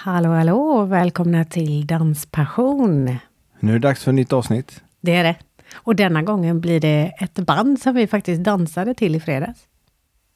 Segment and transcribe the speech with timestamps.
[0.00, 0.84] Hallå, hallå!
[0.84, 3.16] Välkomna till Danspassion.
[3.60, 4.82] Nu är det dags för ett nytt avsnitt.
[5.00, 5.36] Det är det.
[5.74, 9.58] Och denna gången blir det ett band som vi faktiskt dansade till i fredags.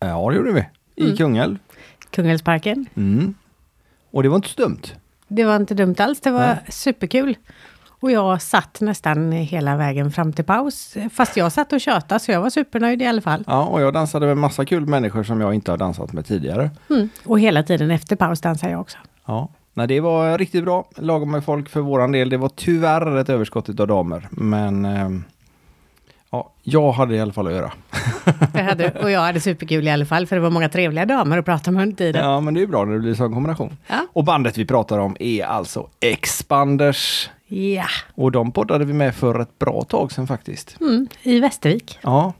[0.00, 0.64] Ja, det gjorde vi.
[0.96, 1.16] I Mm.
[1.16, 1.58] Kungälv.
[2.10, 2.86] Kungälvsparken.
[2.96, 3.34] Mm.
[4.10, 4.80] Och det var inte så dumt.
[5.28, 6.58] Det var inte dumt alls, det var Nej.
[6.68, 7.36] superkul.
[8.00, 10.96] Och jag satt nästan hela vägen fram till paus.
[11.12, 13.44] Fast jag satt och tjötade, så jag var supernöjd i alla fall.
[13.46, 16.70] Ja, och jag dansade med massa kul människor som jag inte har dansat med tidigare.
[16.90, 17.08] Mm.
[17.24, 18.98] Och hela tiden efter paus dansade jag också.
[19.26, 19.48] Ja.
[19.74, 20.84] Nej, det var riktigt bra.
[20.96, 22.28] Lagom med folk för våran del.
[22.30, 24.28] Det var tyvärr ett överskott av damer.
[24.30, 25.24] Men ehm,
[26.30, 27.72] ja, jag hade i alla fall att göra.
[28.52, 31.38] Det hade, och jag hade superkul i alla fall, för det var många trevliga damer
[31.38, 32.24] att prata med under tiden.
[32.24, 33.76] Ja, men det är bra när det blir sån kombination.
[33.86, 34.06] Ja.
[34.12, 37.30] Och bandet vi pratar om är alltså Expanders.
[37.46, 40.80] Ja, Och de poddade vi med för ett bra tag sedan faktiskt.
[40.80, 41.08] mm.
[41.22, 41.98] i Västervik.
[42.02, 42.32] Ja,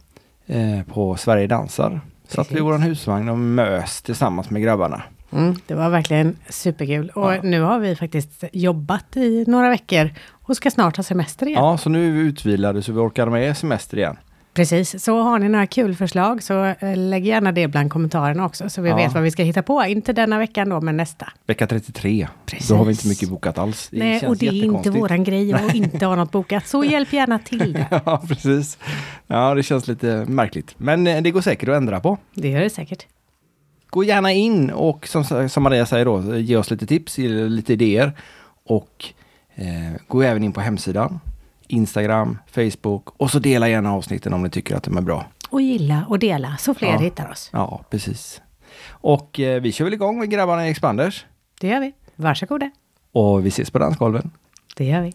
[0.47, 2.01] eh, på Sverige dansar.
[2.29, 2.61] Satt vi i Precis.
[2.61, 5.03] våran husvagn och mös tillsammans med grabbarna.
[5.33, 7.09] Mm, det var verkligen superkul.
[7.15, 7.41] Och Ja.
[7.43, 11.65] nu har vi faktiskt jobbat i några veckor och ska snart ha semester igen.
[11.65, 14.17] Ja, så nu är vi utvilade så vi orkar med semester igen.
[14.55, 18.69] Precis, så har ni några kul förslag så eh, lägg gärna det bland kommentarerna också
[18.71, 18.97] så vi Ja.
[18.97, 19.85] vet vad vi ska hitta på.
[19.85, 21.29] Inte denna veckan då, men nästa.
[21.47, 22.29] Vecka 33.
[22.47, 22.69] Precis.
[22.69, 23.89] Då har vi inte mycket bokat alls.
[23.91, 26.67] Det Nej, och det är inte våran grej att inte ha något bokat.
[26.67, 27.87] Så hjälp gärna till där.
[28.07, 28.79] Ja, precis.
[29.27, 30.75] Ja, det känns lite märkligt.
[30.77, 32.19] Men eh, det går säkert att ändra på.
[32.35, 33.07] Det gör det säkert.
[33.93, 38.13] Gå gärna in och som, som Maria säger då, ge oss lite tips, lite idéer.
[38.65, 39.05] Och
[39.55, 39.67] eh,
[40.09, 41.21] gå även in på hemsidan,
[41.69, 45.27] Instagram, Facebook och så dela gärna avsnitten om ni tycker att de är bra.
[45.51, 46.99] Och gilla och dela så fler Ja.
[46.99, 47.51] hittar oss.
[47.53, 48.43] Ja, precis.
[48.91, 51.27] Och eh, vi kör väl igång med grabbarna i Expanders.
[51.61, 51.93] Det gör vi.
[52.17, 52.71] Varsågoda.
[53.13, 54.31] Och vi ses på dansgolven.
[54.77, 55.13] Det gör vi.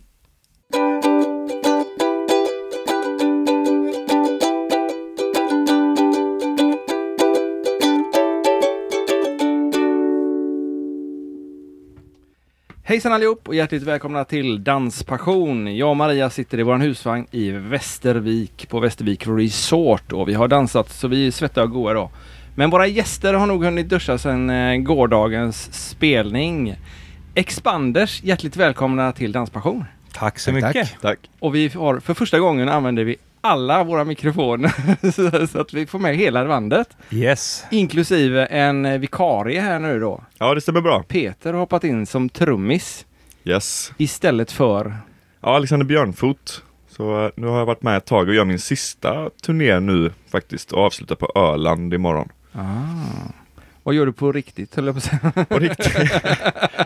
[12.89, 15.77] Hejsan allihop och hjärtligt välkomna till Danspassion.
[15.77, 20.47] Jag och Maria sitter i vår husvagn i Västervik på Västervik Resort och vi har
[20.47, 22.11] dansat så vi är svettiga och goa då.
[22.55, 26.75] Men våra gäster har nog hunnit duscha sedan eh, gårdagens spelning.
[27.35, 29.85] Expanders, hjärtligt välkomna till Danspassion.
[30.13, 30.95] Tack så mycket.
[31.01, 31.19] Tack.
[31.39, 33.15] Och vi har för första gången använder vi
[33.47, 34.71] alla våra mikrofoner
[35.47, 36.89] så- att vi får med hela bandet.
[37.11, 37.65] Yes.
[37.71, 40.23] Inklusive en eh, vikarie här nu då.
[40.37, 41.03] Ja, det stämmer bra.
[41.07, 43.05] Peter har hoppat in som trummis
[43.43, 43.93] Yes.
[43.97, 44.97] istället för
[45.41, 46.63] Ja, Alexander Björnfot.
[46.89, 50.11] Så eh, nu har jag varit med ett tag och gör min sista turné nu
[50.31, 52.29] faktiskt och avslutar på Öland imorgon.
[52.51, 52.61] Ah.
[53.83, 55.45] Vad gör du på riktigt, höll jag på att säga.
[55.49, 56.21] På riktigt,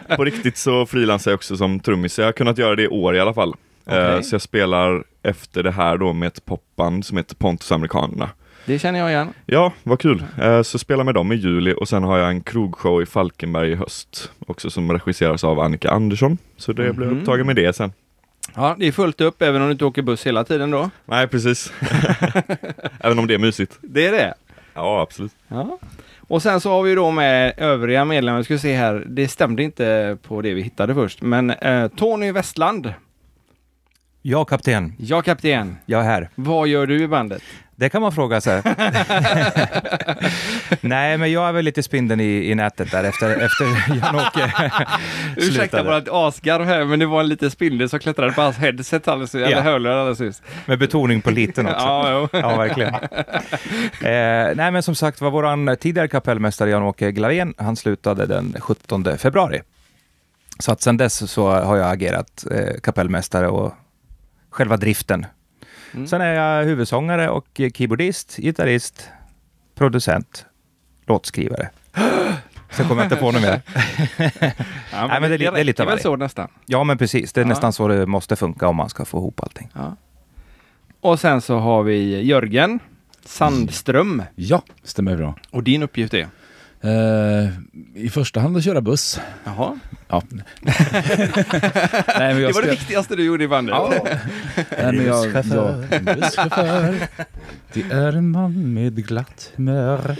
[0.17, 2.19] på riktigt så frilansar jag också som trummis.
[2.19, 3.53] Jag har kunnat göra det i år i alla fall.
[3.85, 4.23] Eh, Okej.
[4.23, 8.29] Så jag spelar efter det här då med ett popband som heter Pontus Amerikanerna.
[8.65, 9.33] Det känner jag igen.
[9.45, 10.23] Ja, vad kul.
[10.41, 13.71] Eh, Så spelar med dem i juli och sen har jag en krogshow i Falkenberg
[13.71, 14.31] i höst.
[14.47, 16.37] Också som regisseras av Annika Andersson.
[16.57, 17.19] Så det blir Mhm.
[17.19, 17.93] upptagen med det sen.
[18.55, 20.89] Ja, det är fullt upp även om du inte åker buss hela tiden då.
[21.05, 21.73] Nej, precis.
[22.99, 23.77] Även om det är mysigt.
[23.81, 24.33] Det är det.
[24.73, 25.31] Ja, absolut.
[25.47, 25.77] Ja.
[26.27, 29.63] Och sen så har vi då med övriga medlemmar, vi ska se här, det stämde
[29.63, 32.93] inte på det vi hittade först, men eh, Tony Westland,
[34.21, 34.93] Ja, kapten.
[34.97, 36.29] ja kapten, Jag är här.
[36.35, 37.41] vad gör du i bandet?
[37.75, 38.61] Det kan man fråga sig.
[40.81, 43.65] Nej, men jag är väl lite spindeln i, i nätet där efter, efter
[43.95, 44.51] Jan-Åke
[45.37, 49.07] Ursäkta ett asgarv här, men det var en liten spindel som klättrade på hans headset
[49.07, 49.61] alldeles, eller Ja.
[49.61, 50.41] hörlurar alldeles nyss.
[50.65, 51.79] Med betoning på liten också.
[51.79, 52.27] Ja.
[52.33, 52.93] Ja, verkligen.
[52.93, 59.17] Eh, nej, men som sagt var våran tidigare kapellmästare Jan-Åke Glavén, han slutade den 17
[59.17, 59.61] februari.
[60.59, 63.73] Så att sedan dess så har jag agerat eh, kapellmästare och
[64.51, 65.25] själva driften.
[65.93, 66.07] Mm.
[66.07, 69.09] Sen är jag huvudsångare och keyboardist, gitarrist,
[69.75, 70.45] producent,
[71.05, 71.69] låtskrivare.
[72.71, 73.61] Sen kommer jag inte på något mer.
[74.93, 76.03] Ja, Nej, men det är det är lite av väl varje.
[76.03, 76.47] så nästan.
[76.65, 77.33] Ja, men precis.
[77.33, 77.49] Det är Ja.
[77.49, 79.69] nästan så det måste funka om man ska få ihop allting.
[79.73, 79.95] Ja.
[81.01, 82.79] Och sen så har vi Jörgen
[83.25, 84.23] Sandström.
[84.35, 85.35] Ja, stämmer bra.
[85.51, 86.27] Och din uppgift är?
[86.83, 87.49] Eh,
[87.95, 89.19] I första hand att köra buss.
[89.43, 89.79] Jaha.
[90.07, 90.23] Ja.
[90.61, 90.73] Nej,
[92.17, 93.75] men Det jag var det viktigaste du gjorde i bandet.
[93.75, 93.93] Ja.
[94.55, 95.87] Nej, men jag, Busschaufför.
[95.91, 97.07] jag, busschaufför.
[97.73, 100.15] Det är en man med glatt humör.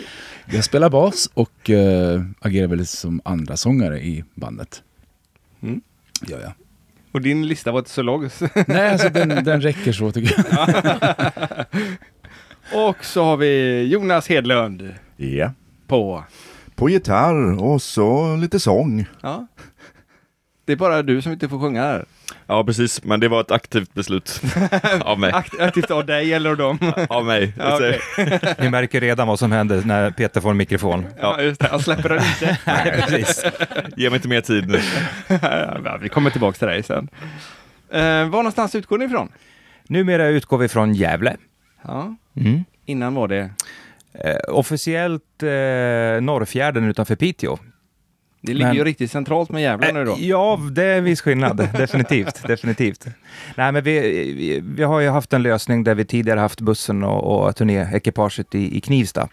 [0.46, 4.82] Jag spelar bas och eh, agerar väl som andra sångare i bandet.
[5.64, 5.82] Mm.
[6.28, 6.54] Ja, ja.
[7.12, 8.30] Och din lista var inte så lång.
[8.68, 10.70] Nej, alltså den, den räcker så tycker jag.
[12.90, 15.52] och så har vi Jonas Hedlund Ja.
[15.88, 16.24] på...
[16.82, 19.06] På gitarr och så lite sång.
[19.22, 19.48] Ja.
[20.66, 22.06] Det är bara du som inte får sjunga här.
[22.48, 23.04] Ja, precis.
[23.04, 24.42] Men det var ett aktivt beslut
[25.02, 25.32] av mig.
[25.32, 26.80] Akt- Aktivt av dig eller av dem?
[27.10, 27.54] Av mig.
[27.58, 28.00] Ja, okej.
[28.60, 31.06] Ni märker redan vad som händer när Peter får en mikrofon.
[31.20, 31.68] Ja, just det.
[31.72, 32.58] Jag släpper den inte.
[32.66, 33.44] Nej, precis.
[33.98, 34.80] Ge mig inte mer tid nu.
[35.84, 37.10] ja, vi kommer tillbaka till dig sen.
[37.92, 39.30] Eh, var någonstans utgår ni ifrån?
[39.88, 41.38] Numera utgår vi från Gävle.
[41.84, 42.64] Ja, Mm.
[42.86, 43.50] innan var det...
[44.14, 45.48] Eh, officiellt eh,
[46.22, 47.58] Norrfjärden utanför Piteå.
[48.42, 50.12] Det ligger Men- ju riktigt centralt med Gävle nu då.
[50.12, 51.58] Eh, Ja, det är en viss skillnad.
[51.74, 52.48] definitivt.
[52.48, 53.06] definitivt.
[53.58, 54.00] Nej, men vi,
[54.34, 58.56] vi, vi har ju haft en lösning där vi tidigare haft bussen och, och turnéekipaget
[58.56, 59.30] i, i Knivsta.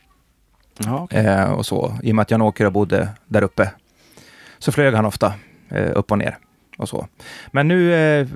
[0.84, 1.26] Ja, okej.
[1.26, 1.98] Eh, och så.
[2.02, 3.70] I och med att Jan Åker bodde där uppe
[4.58, 5.34] så flög han ofta
[5.68, 6.38] eh, upp och ner.
[6.78, 7.06] Och så.
[7.52, 8.26] Men nu eh,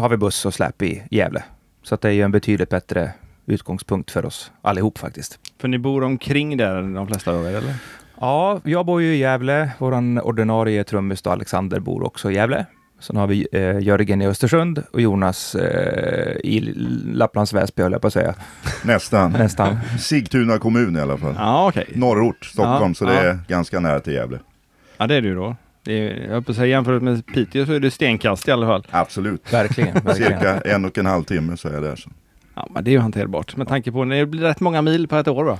[0.00, 1.42] har vi buss och släp i Gävle.
[1.82, 3.12] Så att det är ju en betydligt bättre
[3.46, 5.38] utgångspunkt för oss allihop faktiskt.
[5.60, 7.74] För ni bor omkring där de flesta av er, eller?
[8.20, 9.70] Ja, jag bor ju i Gävle.
[9.78, 12.66] Vår ordinarie trummis Alexander bor också i Gävle.
[13.00, 16.60] Sen har vi eh, Jörgen i Östersund och Jonas eh, i
[17.12, 18.34] Lapplands Väsby, höll jag på att säga.
[18.84, 19.32] Nästan.
[19.38, 19.78] Nästan.
[19.98, 21.34] Sigtuna kommun i alla fall.
[21.38, 21.86] Ja, okej.
[21.94, 23.20] Norrort, Stockholm, Ja, så det ja.
[23.20, 24.38] är ganska nära till Gävle.
[24.96, 25.56] Ja, det är det ju då.
[25.84, 28.50] Det är, jag höll på att säga jämfört med Piteå så är det stenkast i
[28.50, 28.86] alla fall.
[28.90, 29.52] Absolut.
[29.52, 29.94] Verkligen.
[29.94, 30.40] verkligen.
[30.40, 31.96] Cirka en och en halv timme så är jag där.
[31.96, 32.10] Så.
[32.58, 35.16] Ja, men det är ju hanterbart med tanke på det blir rätt många mil på
[35.16, 35.58] ett år va?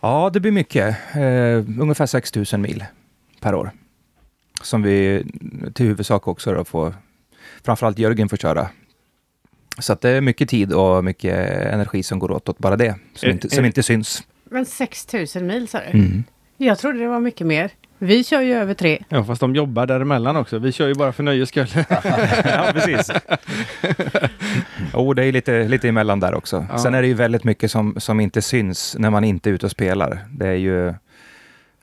[0.00, 0.96] Ja, det blir mycket.
[1.14, 2.84] Eh, ungefär 6 000 mil
[3.40, 3.70] per år.
[4.62, 5.24] Som vi
[5.74, 6.94] till huvudsak också då får,
[7.64, 8.68] framförallt Jörgen får köra.
[9.78, 11.34] Så att det är mycket tid och mycket
[11.66, 14.22] energi som går åt åt bara det, som, Är- inte, är- som inte syns.
[14.44, 15.98] Men 6000 mil sa du?
[15.98, 16.24] Mm.
[16.56, 17.70] Jag trodde det var mycket mer.
[18.02, 18.98] Vi kör ju över tre.
[19.08, 20.58] Ja, fast de jobbar däremellan också.
[20.58, 21.66] Vi kör ju bara för nöjes skull.
[22.44, 23.10] ja, precis.
[24.94, 26.66] Jo, det är lite, lite emellan där också.
[26.70, 26.78] Ja.
[26.78, 29.66] Sen är det ju väldigt mycket som, som inte syns när man inte är ute
[29.66, 30.18] och spelar.
[30.30, 30.94] Det är ju,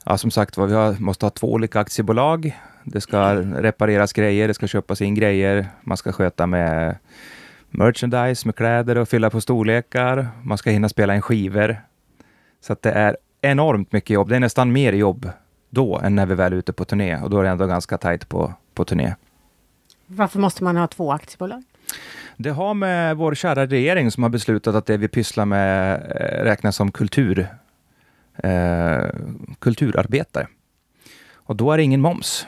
[0.05, 2.57] ja, som sagt vi har, måste ha två olika aktiebolag.
[2.83, 6.95] Det ska repareras grejer, det ska köpas in grejer, man ska sköta med
[7.69, 10.27] merchandise, med kläder och fylla på storlekar.
[10.43, 11.81] Man ska hinna spela in skivor.
[12.61, 14.29] Så att det är enormt mycket jobb.
[14.29, 15.31] Det är nästan mer jobb
[15.69, 17.17] då än när vi väl är ute på turné.
[17.17, 19.15] Och då är det ändå ganska tajt på, på turné.
[20.05, 21.63] Varför måste man ha två aktiebolag?
[22.37, 26.43] Det har med vår kära regering som har beslutat att det vi pysslar med eh,
[26.43, 27.47] räknas som kultur,
[28.35, 29.05] eh,
[29.59, 30.47] kulturarbetare.
[31.33, 32.47] Och då är det ingen moms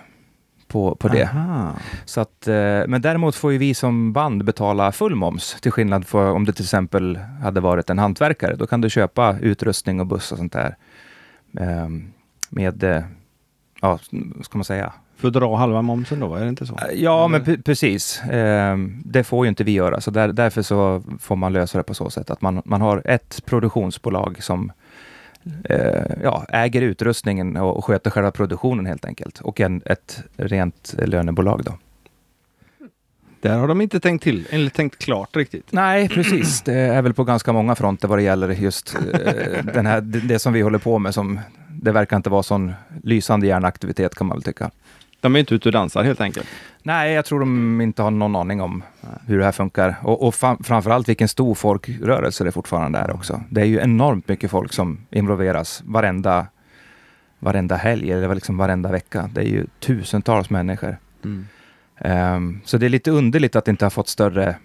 [0.67, 1.23] på, på det.
[1.23, 1.75] Aha.
[2.05, 6.07] Så att, eh, men däremot får ju vi som band betala full moms, till skillnad
[6.07, 8.55] från om det till exempel hade varit en hantverkare.
[8.55, 10.75] Då kan du köpa utrustning och buss och sånt där
[11.59, 11.89] eh,
[12.49, 13.03] med, eh,
[13.81, 13.99] ja,
[14.41, 16.79] ska man säga, För att dra halva momsen då, är det inte så?
[16.93, 17.55] Ja, men Eller?
[17.55, 18.21] pre- precis.
[18.31, 21.83] Ehm, det får ju inte vi göra, så där, därför så får man lösa det
[21.83, 24.71] på så sätt att man, man har ett produktionsbolag som
[25.63, 29.39] eh, ja, äger utrustningen och, och sköter själva produktionen helt enkelt.
[29.39, 31.73] Och en, ett rent lönebolag då.
[33.41, 35.71] Där har de inte tänkt till, eller tänkt klart riktigt.
[35.71, 36.61] Nej, precis.
[36.61, 40.39] Det är väl på ganska många fronter vad det gäller just eh, den här, det
[40.39, 41.13] som vi håller på med.
[41.13, 41.39] Som,
[41.83, 42.73] det verkar inte vara sån
[43.03, 44.71] lysande hjärnaktivitet kan man väl tycka.
[45.21, 46.47] De är inte ute och dansar helt enkelt.
[46.83, 48.83] Nej, jag tror de inte har någon aning om
[49.25, 49.95] hur det här funkar.
[50.03, 53.41] Och, och fram, framförallt vilken stor folkrörelse det fortfarande är också.
[53.49, 56.47] Det är ju enormt mycket folk som involveras varenda,
[57.39, 59.29] varenda helg eller liksom varenda vecka.
[59.33, 60.97] Det är ju tusentals människor.
[61.97, 64.55] Ehm, så det är lite underligt att det inte har fått större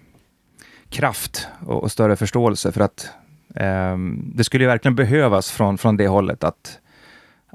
[0.89, 3.09] kraft och, och större förståelse för att
[3.55, 6.79] ehm, det skulle ju verkligen behövas från, från det hållet att,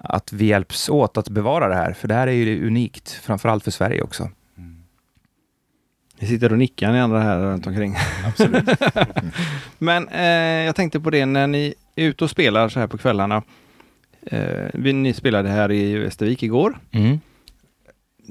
[0.04, 1.92] att vi hjälps åt att bevara det här.
[1.92, 4.30] För det här är ju unikt, framförallt för Sverige också.
[6.20, 7.96] Vi sitter och nickar ni andra här runt omkring.
[8.26, 8.68] Absolut.
[9.78, 12.98] Men eh, jag tänkte på det när ni är ute och spelar så här på
[12.98, 13.42] kvällarna.
[14.22, 16.78] Eh, vi, ni spelade här i Västervik igår.
[16.90, 17.20] Mm.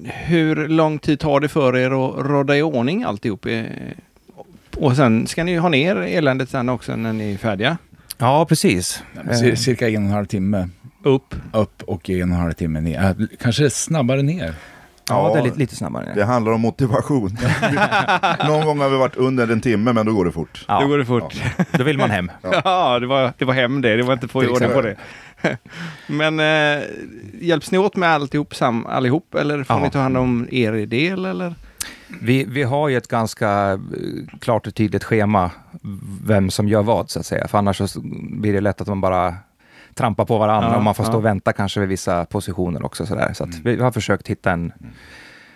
[0.06, 3.46] Hur lång tid tar det för er att råda i ordning alltihop?
[3.46, 3.64] Eh,
[4.78, 7.78] och sen ska ni ju ha ner eländet sen också när ni är färdiga.
[8.18, 9.04] Ja, precis.
[9.16, 10.70] Cir- Cirka en och en halv timme
[11.04, 11.36] Upp.
[11.54, 13.04] upp och en och en halv timme ner.
[13.04, 14.54] Äh, Kanske snabbare ner.
[15.10, 16.12] Ja, det är Ja, lite, lite snabbare.
[16.16, 17.38] Det handlar om motivation.
[18.48, 20.66] Någon gång har vi varit under en timme, men då går det fort.
[20.68, 21.42] Ja, Då går det fort.
[21.72, 22.32] Då vill man hem.
[22.64, 23.96] Ja, det, var, det var hem det.
[23.96, 24.90] Det var inte få i Till ordning på det.
[24.92, 25.58] exempel.
[26.08, 26.84] Men eh,
[27.42, 29.84] hjälps ni åt med alltihop sam, allihop eller får Ja.
[29.84, 31.56] ni ta hand om er del eller?
[32.22, 33.80] Vi, vi har ju ett ganska eh,
[34.42, 35.52] klart och tydligt schema
[36.26, 37.48] vem som gör vad, så att säga.
[37.48, 37.98] För annars så s-
[38.32, 39.36] blir det lätt att man bara
[40.00, 41.18] trampar på varandra Ja, och man får stå ja.
[41.18, 43.06] och vänta kanske vid vissa positioner också.
[43.06, 43.34] Så, där.
[43.34, 44.72] så att vi har försökt hitta en,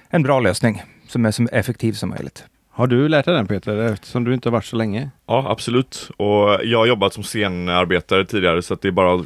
[0.09, 2.45] en bra lösning som är så effektiv som möjligt.
[2.69, 5.09] Har du lärt dig den Peter eftersom du inte har varit så länge?
[5.27, 6.09] Ja, absolut.
[6.17, 9.25] Och jag har jobbat som scenarbetare tidigare så att det är bara att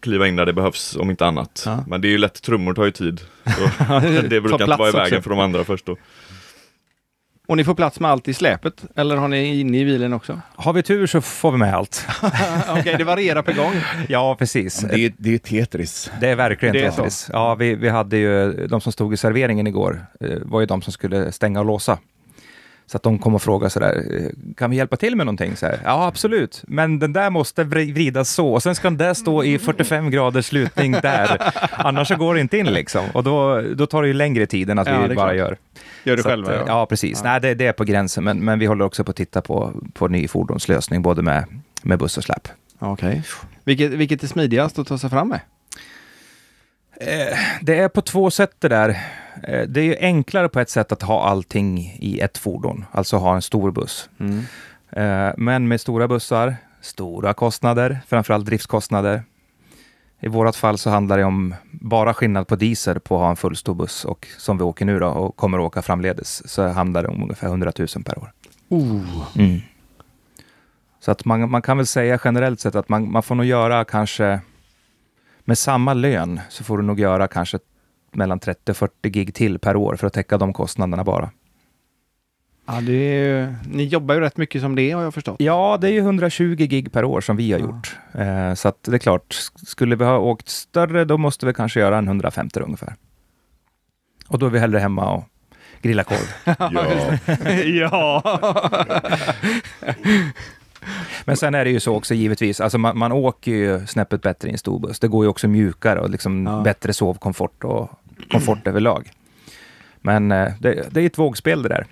[0.00, 1.62] kliva in där det behövs om inte annat.
[1.66, 1.84] Ja.
[1.86, 3.20] Men det är ju lätt, trummor tar ju tid.
[3.44, 3.84] Så
[4.28, 5.22] det brukar inte vara i vägen också.
[5.22, 5.96] för de andra först då.
[7.48, 8.84] Och ni får plats med allt i släpet?
[8.96, 10.40] Eller har ni inne i bilen också?
[10.56, 12.06] Har vi tur så får vi med allt.
[12.68, 13.72] Okej, det varierar per gång.
[14.08, 14.80] Ja, precis.
[14.80, 16.10] Det är, det är Tetris.
[16.20, 17.30] Det är verkligen Det är Tetris.
[17.32, 20.82] Ja, vi, vi hade ju, de som stod i serveringen igår, eh, var ju de
[20.82, 21.98] som skulle stänga och låsa.
[22.90, 25.56] Så att de kom och frågade sådär, eh, kan vi hjälpa till med någonting?
[25.56, 28.96] Så här, ja, absolut, men den där måste vri- vridas så, och sen ska den
[28.98, 33.04] där stå i 45 graders slutning där, annars så går det inte in liksom.
[33.14, 35.36] Och då, då tar det ju längre tid än att Ja, vi bara klart.
[35.36, 35.56] gör.
[36.04, 36.54] Gör det att, själva?
[36.54, 36.86] eh, ja.
[36.86, 37.22] precis.
[37.24, 39.72] Nej, det, det är på gränsen, men, men vi håller också på att titta på,
[39.94, 41.44] på ny fordonslösning, både med,
[41.82, 42.48] med buss och släp.
[42.78, 43.22] Okej.
[43.64, 45.40] Vilket, vilket är smidigast att ta sig fram med?
[47.00, 48.98] Eh, Det är på två sätt det där.
[49.42, 53.16] Eh, Det är ju enklare på ett sätt att ha allting i ett fordon, alltså
[53.16, 54.10] ha en stor buss.
[54.90, 59.22] Eh, Men med stora bussar, stora kostnader, framförallt driftskostnader.
[60.20, 63.36] I vårat fall så handlar det om bara skillnad på diesel på att ha en
[63.36, 67.02] fullstor buss och som vi åker nu då och kommer att åka framledes så handlar
[67.02, 68.32] det om ungefär 100 000 per år.
[69.36, 69.60] Mm.
[71.00, 73.84] Så att man, man kan väl säga generellt sett att man, man får nog göra
[73.84, 74.40] kanske
[75.44, 77.58] med samma lön så får du nog göra kanske
[78.12, 81.30] mellan 30 och 40 gig till per år för att täcka de kostnaderna bara.
[82.66, 85.36] Ja, det är, ju- ni jobbar ju rätt mycket som det har jag förstått.
[85.38, 87.66] Ja, det är ju 120 gig per år som vi har Ja.
[87.66, 87.96] gjort.
[88.14, 91.54] Eh, så att det är klart, sk- skulle vi ha åkt större, då måste vi
[91.54, 92.94] kanske göra en 150 ungefär.
[94.28, 95.24] Och då är vi hellre hemma och
[95.82, 96.34] grilla korv.
[96.58, 96.84] Ja.
[97.64, 98.22] ja.
[101.24, 104.48] Men sen är det ju så också givetvis, alltså man, man åker ju snäppet bättre
[104.48, 104.98] i en stor buss.
[104.98, 106.60] Det går ju också mjukare och liksom Ja.
[106.60, 107.90] bättre sovkomfort och
[108.30, 109.10] komfort överlag.
[110.00, 111.86] Men eh, det, det är ett vågspel det där,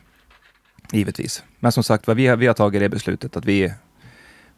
[0.93, 1.45] givetvis.
[1.61, 3.73] Men som sagt vi har, vi har tagit det beslutet att vi,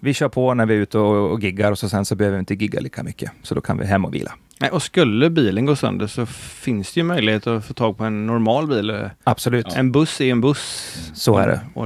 [0.01, 2.37] vi kör på när vi är ute och, och giggar och så sen så behöver
[2.37, 3.31] vi inte gigga lika mycket.
[3.43, 4.33] Så då kan vi hem och vila.
[4.61, 8.05] Nej, och skulle bilen gå sönder så finns det ju möjlighet att få tag på
[8.05, 9.09] en normal bil.
[9.25, 9.67] Absolut.
[9.77, 10.95] En buss är en buss.
[11.15, 11.61] Så är det.
[11.75, 11.85] Och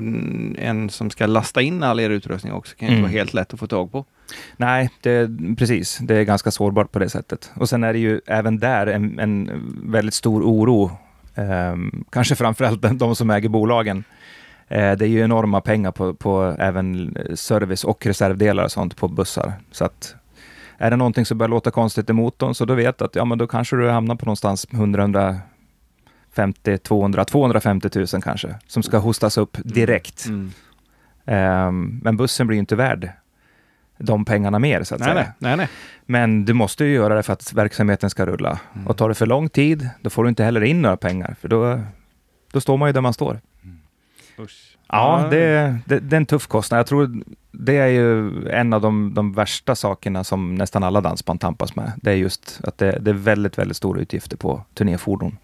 [0.59, 3.11] en, som ska lasta in all er utrustning också kan ju inte Mm.
[3.11, 4.04] vara helt lätt att få tag på.
[4.57, 5.99] Nej, det, precis.
[6.02, 7.50] Det är ganska sårbart på det sättet.
[7.54, 9.50] Och sen är det ju även där en, en
[9.85, 10.90] väldigt stor oro.
[11.35, 14.04] Ehm, kanske framförallt de som äger bolagen.
[14.73, 19.09] Eh, det är ju enorma pengar på, på även service och reservdelar och sånt på
[19.09, 19.52] bussar.
[19.71, 20.14] Så att
[20.79, 23.25] är det någonting som börjar låta konstigt i motorn så då vet du att ja,
[23.25, 28.99] men då kanske du hamnar på någonstans 100, 150, 200, 250 000 kanske som ska
[28.99, 30.26] hostas upp direkt.
[30.26, 30.52] Mm.
[31.25, 33.11] Ehm, men bussen blir ju inte värd
[33.99, 35.23] de pengarna mer så att Nej, säga.
[35.23, 35.69] nej, nej, nej.
[36.07, 38.59] Men du måste ju göra det för att verksamheten ska rulla.
[38.75, 38.87] Mm.
[38.87, 41.49] Och tar det för lång tid, då får du inte heller in några pengar, för
[41.49, 41.81] då,
[42.52, 43.41] då står man ju där man står.
[44.43, 44.77] Usch.
[44.89, 46.79] Ja, det, det, det är en tuff kostnad.
[46.79, 47.23] Jag tror
[47.53, 51.93] det är ju en av de, de värsta sakerna som nästan alla dansband tampas med.
[51.97, 55.37] Det är just att det, det är väldigt, väldigt stora utgifter på turnéfordon.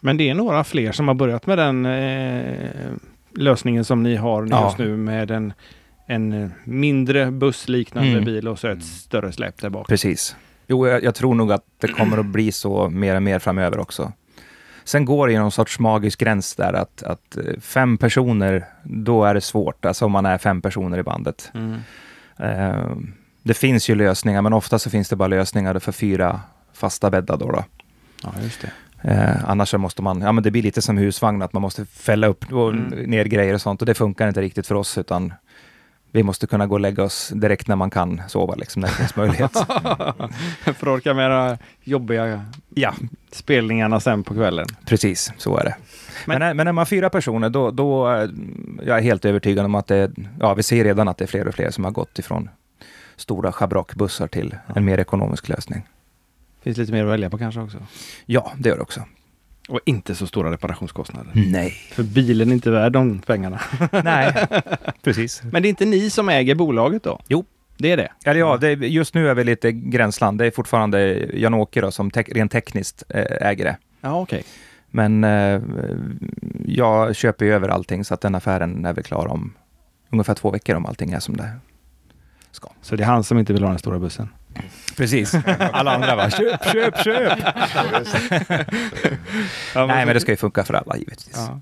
[0.00, 2.90] Men det är några fler som har börjat med den eh,
[3.34, 4.64] lösningen som ni har Ja.
[4.64, 5.52] just nu med en,
[6.06, 8.24] en eh, mindre bussliknande Mm.
[8.24, 9.88] bil och så ett större släp där bak.
[9.88, 10.36] Precis.
[10.66, 13.78] Jo, jag, jag tror nog att det kommer att bli så mer och mer framöver
[13.78, 14.12] också.
[14.84, 19.24] Sen går det ju någon sorts magisk gräns där att, att eh, fem personer, då
[19.24, 19.84] är det svårt.
[19.84, 21.50] Alltså om man är fem personer i bandet.
[21.54, 21.80] Mm.
[22.38, 22.96] Eh,
[23.42, 26.40] det finns ju lösningar, men ofta så finns det bara lösningar för fyra
[26.72, 27.50] fasta bäddar då.
[27.50, 27.64] då.
[28.22, 28.70] Ja, just det.
[29.10, 31.84] Eh, annars så måste man, ja men det blir lite som husvagn, att man måste
[31.86, 33.10] fälla upp och Mm.
[33.10, 33.82] ner grejer och sånt.
[33.82, 35.32] Och det funkar inte riktigt för oss, utan
[36.14, 38.94] vi måste kunna gå och lägga oss direkt när man kan sova, liksom, när det
[38.94, 39.52] finns möjlighet.
[40.64, 42.94] för att orka med de jobbiga ja,
[43.30, 44.66] spelningarna sen på kvällen.
[44.86, 45.74] Precis, så är det.
[46.26, 48.28] Men- Men, men, när man är fyra personer, då, då eh,
[48.86, 51.48] jag är helt övertygad om att det, ja, vi ser redan att det är fler
[51.48, 52.48] och fler som har gått ifrån
[53.16, 55.82] stora schabrakbussar till en mer ekonomisk lösning.
[56.62, 57.78] Finns lite mer att välja på kanske också.
[58.26, 59.00] Ja, det gör det också.
[59.72, 61.32] Och inte så stora reparationskostnader.
[61.34, 61.70] Nej.
[61.70, 63.60] För bilen är inte värd de pengarna.
[64.04, 64.46] Nej,
[65.02, 65.42] precis.
[65.52, 67.20] Men det är inte ni som äger bolaget då?
[67.28, 67.44] Jo.
[67.76, 68.12] Det är det?
[68.24, 70.38] Eller ja, det, just nu är vi lite gränsland.
[70.38, 73.76] Det är fortfarande Jan-Åke då, som te- rent tekniskt eh, äger det.
[74.00, 74.42] Ja, okej.
[74.90, 75.60] Men eh,
[76.66, 79.54] jag köper ju över allting, så att den affären är väl klar om
[80.10, 81.50] ungefär två veckor om allting är som det
[82.50, 82.68] ska.
[82.82, 84.28] Så det är han som inte vill ha den stora bussen?
[84.96, 85.34] Precis.
[85.72, 87.38] Alla andra bara köp, köp, köp.
[89.74, 91.34] Nej, men det ska ju funka för alla givetvis.
[91.34, 91.60] Ja.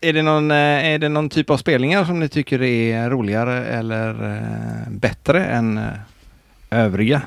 [0.00, 3.66] Är det, någon, eh, är det någon typ av spelningar som ni tycker är roligare
[3.66, 5.92] eller eh, bättre än eh,
[6.70, 7.22] övriga?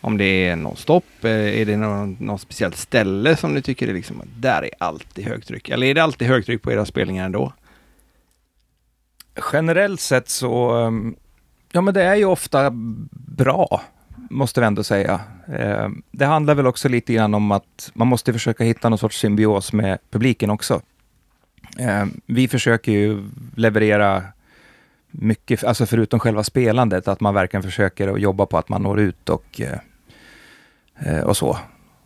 [0.00, 4.22] Om det är nonstop, är det någon, något speciellt ställe som ni tycker är liksom,
[4.36, 5.68] där är alltid högtryck?
[5.68, 7.52] Eller är det alltid högtryck på era spelningar ändå?
[9.52, 11.16] Generellt sett så um,
[11.72, 12.70] Ja, men det är ju ofta
[13.10, 13.82] bra,
[14.30, 15.20] måste vi ändå säga.
[15.58, 19.18] Eh, det handlar väl också lite grann om att man måste försöka hitta någon sorts
[19.18, 20.80] symbios med publiken också.
[21.78, 23.22] Eh, vi försöker ju
[23.56, 24.22] leverera
[25.10, 29.00] mycket, alltså förutom själva spelandet, att man verkligen försöker att jobba på att man når
[29.00, 29.78] ut och, eh,
[30.98, 31.58] eh, och så.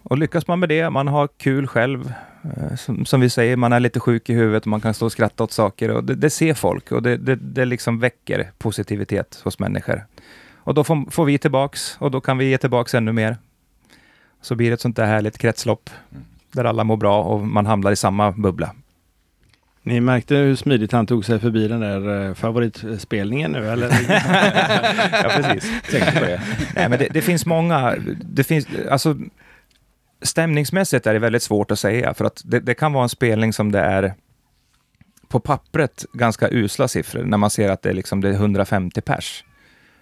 [0.09, 3.73] Och lyckas man med det, man har kul själv, eh, som, som vi säger, man
[3.73, 6.15] är lite sjuk i huvudet och man kan stå och skratta åt saker och det,
[6.15, 10.07] det ser folk och det, det, det liksom väcker positivitet hos människor.
[10.57, 13.37] Och då får, får vi tillbaks och då kan vi ge tillbaks ännu mer.
[14.41, 15.91] Så blir det ett sånt där härligt kretslopp
[16.53, 18.75] där alla mår bra och man hamnar i samma bubbla.
[19.83, 23.87] Ni märkte hur smidigt han tog sig förbi den där eh, favoritspelningen nu eller?
[25.13, 25.71] ja, precis.
[25.91, 26.43] Tänkte på det.
[26.75, 27.97] Nej, men det, det finns många...
[28.21, 29.17] Det finns, alltså,
[30.23, 33.53] stämningsmässigt är det väldigt svårt att säga, för att det, det kan vara en spelning
[33.53, 34.15] som det är
[35.29, 39.01] på pappret ganska usla siffror, när man ser att det är, liksom, det är 150
[39.01, 39.45] pers.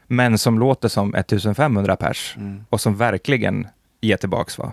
[0.06, 2.64] Men som låter som 1500 pers Mm.
[2.71, 3.66] och som verkligen
[4.00, 4.59] ger tillbaks.
[4.59, 4.73] Va?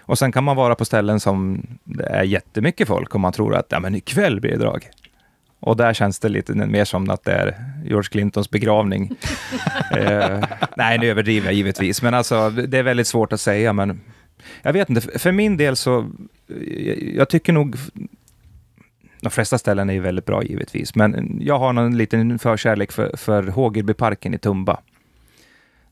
[0.00, 3.54] Och sen kan man vara på ställen som det är jättemycket folk och man tror
[3.54, 4.88] att ja, men ikväll blir det drag.
[5.60, 9.16] Och där känns det lite mer som att det är George Clintons begravning.
[9.96, 10.44] eh,
[10.76, 13.72] nej, nu överdriver jag givetvis, men alltså det är väldigt svårt att säga.
[13.72, 14.00] Men
[14.62, 16.10] jag vet inte, för min del så,
[16.46, 17.76] jag, jag tycker nog
[19.20, 23.16] de flesta ställen är ju väldigt bra givetvis, men jag har någon liten förkärlek för,
[23.16, 24.80] för Hågelbyparken i Tumba.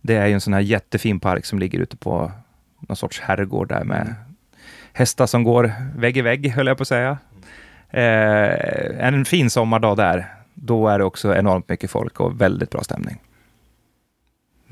[0.01, 2.33] Det är ju en sån här jättefin park som ligger ute på
[2.81, 4.15] någon sorts herrgård där med
[4.93, 7.19] hästar som går vägg i vägg, höll jag på att säga.
[7.91, 12.83] Eh, en fin sommardag där, då är det också enormt mycket folk och väldigt bra
[12.83, 13.19] stämning.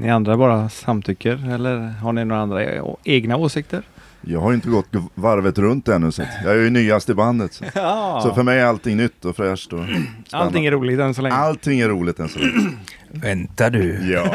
[0.00, 3.83] Ni andra bara samtycker eller har ni några andra e- egna åsikter?
[4.21, 7.52] Jag har inte gått varvet runt ännu så jag är ju nyast i bandet.
[7.52, 7.64] Så.
[7.75, 9.80] Ja, så för mig är allting nytt och fräscht och
[10.30, 11.35] allting är roligt än så länge.
[11.35, 12.71] Allting är roligt än så länge.
[13.11, 14.12] Vänta du!
[14.12, 14.35] Ja,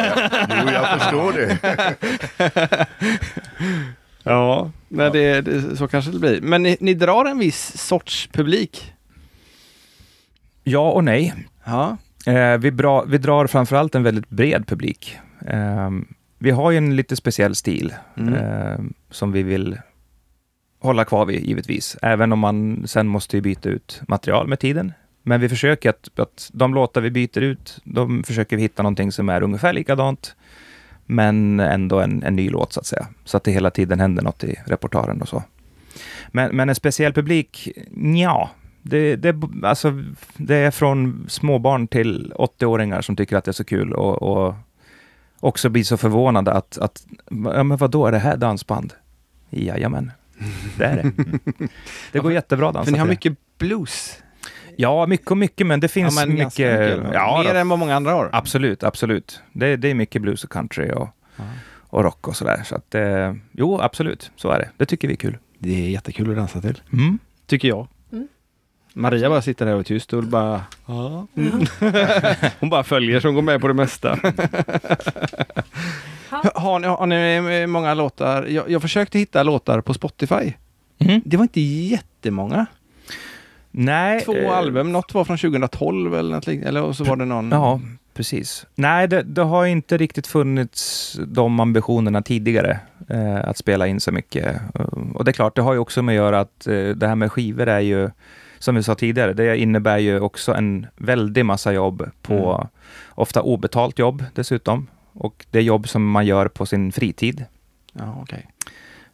[0.49, 1.57] jo jag förstår det.
[4.23, 6.41] Ja, men det, det, så kanske det blir.
[6.41, 8.93] Men ni, ni drar en viss sorts publik?
[10.63, 11.33] Ja och nej.
[11.65, 11.97] Ja.
[12.25, 15.17] Eh, vi, bra, vi drar framförallt en väldigt bred publik.
[15.47, 15.89] Eh,
[16.39, 18.33] vi har ju en lite speciell stil Mm.
[18.33, 19.77] eh, som vi vill
[20.79, 21.97] hålla kvar vid givetvis.
[22.01, 24.93] Även om man sen måste ju byta ut material med tiden.
[25.23, 29.11] Men vi försöker att, att de låtar vi byter ut, de försöker vi hitta någonting
[29.11, 30.35] som är ungefär likadant.
[31.05, 33.07] Men ändå en, en ny låt så att säga.
[33.23, 35.43] Så att det hela tiden händer något i repertoaren och så.
[36.31, 37.69] Men, men en speciell publik,
[38.15, 38.49] ja.
[38.81, 40.03] Det, det, alltså,
[40.37, 44.55] det är från småbarn till 80-åringar som tycker att det är så kul och
[45.39, 48.93] också blir så förvånade att, att ja, men vadå, är det här dansband?
[49.49, 50.11] Jajamän,
[50.77, 51.11] det är det.
[52.11, 53.29] Det går jättebra att dansa För ni har till det.
[53.29, 54.17] mycket blues?
[54.77, 57.13] Ja, mycket och mycket, men det finns men ganska mycket...
[57.13, 57.59] Ja, Mer då.
[57.59, 58.29] än vad många andra har?
[58.33, 59.41] Absolut, absolut.
[59.53, 61.07] Det, det är mycket blues och country och,
[61.89, 62.61] och rock och sådär.
[62.65, 64.69] Så att, eh, jo, absolut, så är det.
[64.77, 65.37] Det tycker vi är kul.
[65.59, 66.81] Det är jättekul att dansa till.
[66.93, 67.19] Mm.
[67.47, 67.87] Tycker jag.
[68.95, 69.01] Mm.
[69.01, 70.61] Maria bara sitter där och är tyst och bara...
[70.85, 71.27] Ja.
[72.59, 74.19] Hon bara följer så hon går med på det mesta.
[76.55, 78.45] Har, ni, har ni många låtar?
[78.45, 80.53] Jag, jag försökte hitta låtar på Spotify.
[80.99, 81.21] Mm.
[81.25, 82.65] Det var inte jättemånga.
[83.71, 84.21] Nej.
[84.21, 84.91] Två eh, album.
[84.91, 86.67] Något var från 2012 eller något liknande.
[86.67, 87.49] Eller och så var det någon...
[87.51, 87.79] Ja,
[88.13, 88.65] precis.
[88.75, 92.79] Nej, det, det har inte riktigt funnits de ambitionerna tidigare,
[93.09, 94.61] eh, att spela in så mycket.
[95.13, 97.15] Och det är klart, det har ju också med att göra att eh, det här
[97.15, 98.09] med skivor är ju,
[98.65, 102.67] som vi sa tidigare, det innebär ju också en väldig massa jobb på, Mm.
[103.09, 104.87] ofta obetalt jobb dessutom.
[105.13, 107.45] Och det är jobb som man gör på sin fritid.
[107.93, 108.47] Ja, okej.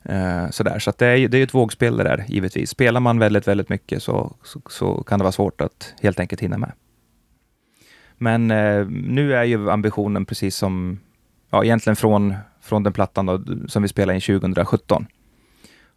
[0.03, 0.79] Eh, sådär.
[0.79, 2.69] Så det är ju det är ett vågspel det där, givetvis.
[2.69, 6.41] Spelar man väldigt, väldigt mycket så, så, så kan det vara svårt att helt enkelt
[6.41, 6.71] hinna med.
[8.17, 10.99] Men eh, nu är ju ambitionen precis som,
[11.49, 15.07] ja egentligen från, från den plattan då, som vi spelade in 2017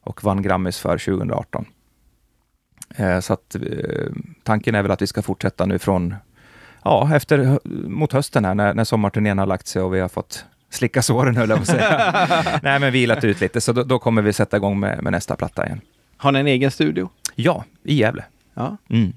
[0.01, 1.65] och vann Grammis för 2018.
[2.97, 3.63] Eh, så att eh,
[4.43, 6.15] tanken är väl att vi ska fortsätta nu från,
[6.85, 10.45] ja efter, mot hösten här när, när sommarturnén har lagt sig och vi har fått
[10.71, 12.29] slicka såren höll jag på att säga.
[12.63, 15.37] Nej men vilat ut lite, så då, då kommer vi sätta igång med, med nästa
[15.37, 15.81] platta igen.
[16.17, 17.11] Har ni en egen studio?
[17.35, 18.25] Ja, i Gävle.
[18.55, 18.77] Ja.
[18.91, 19.13] Mm.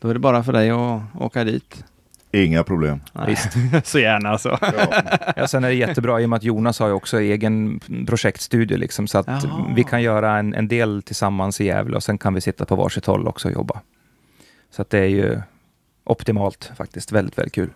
[0.00, 1.84] Då är det bara för dig att åka dit.
[2.32, 3.00] Inga problem.
[3.84, 4.58] Så gärna alltså.
[4.60, 5.02] Ja.
[5.36, 8.76] Ja, sen är det jättebra i och med att Jonas har ju också egen projektstudio,
[8.76, 9.72] liksom, så att Jaha.
[9.76, 12.76] vi kan göra en, en del tillsammans i Gävle och sen kan vi sitta på
[12.76, 13.80] varsitt håll också och jobba.
[14.70, 15.40] Så att det är ju
[16.04, 17.12] optimalt faktiskt.
[17.12, 17.70] Väldigt, väldigt kul.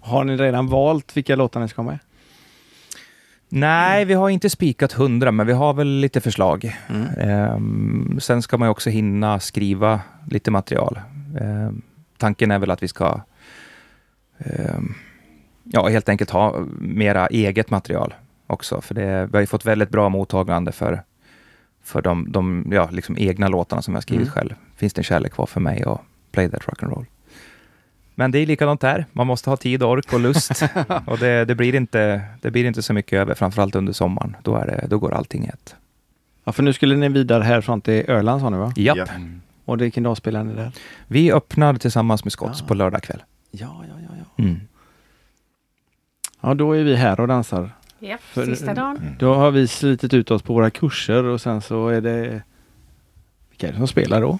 [0.00, 1.98] Har ni redan valt vilka låtar ni ska ha med?
[3.48, 6.76] Nej, vi har inte spikat hundra, men vi har väl lite förslag.
[6.88, 7.06] Mm.
[7.18, 11.00] Ehm, sen ska man ju också hinna skriva lite material.
[11.40, 11.82] Ehm,
[12.18, 13.20] tanken är väl att vi ska
[15.64, 18.14] ja, helt enkelt ha mera eget material
[18.46, 18.80] också.
[18.80, 21.02] För det, vi har ju fått väldigt bra mottagande för,
[21.82, 24.32] för de, de ja, liksom egna låtarna som jag skrivit Mm.
[24.32, 24.54] själv.
[24.76, 26.00] Finns det en kärlek kvar för mig och
[26.32, 27.04] Play That Rock'n'Roll.
[28.14, 29.06] Men det är likadant här.
[29.12, 30.62] Man måste ha tid, ork och lust.
[31.06, 34.36] och det, det, blir inte, det blir inte så mycket över, framförallt under sommaren.
[34.42, 35.76] Då, är det, då går allting i ett.
[36.44, 38.72] Ja, för nu skulle ni vidare härifrån till Öland sa ni va?
[38.76, 38.96] Japp.
[38.98, 39.06] Ja.
[39.64, 40.72] Och vilken dag spelar ni där?
[41.06, 42.66] Vi öppnar tillsammans med Scotts Ja.
[42.66, 43.22] på lördag kväll.
[43.50, 44.23] Ja, ja, ja, ja.
[44.36, 44.60] Mm.
[46.40, 47.70] Ja, då är vi här och dansar.
[47.98, 49.16] Ja, För- sista dagen.
[49.18, 52.42] Då har vi slitit ut oss på våra kurser och sen så är det...
[53.50, 54.38] Vilka är det som spelar då?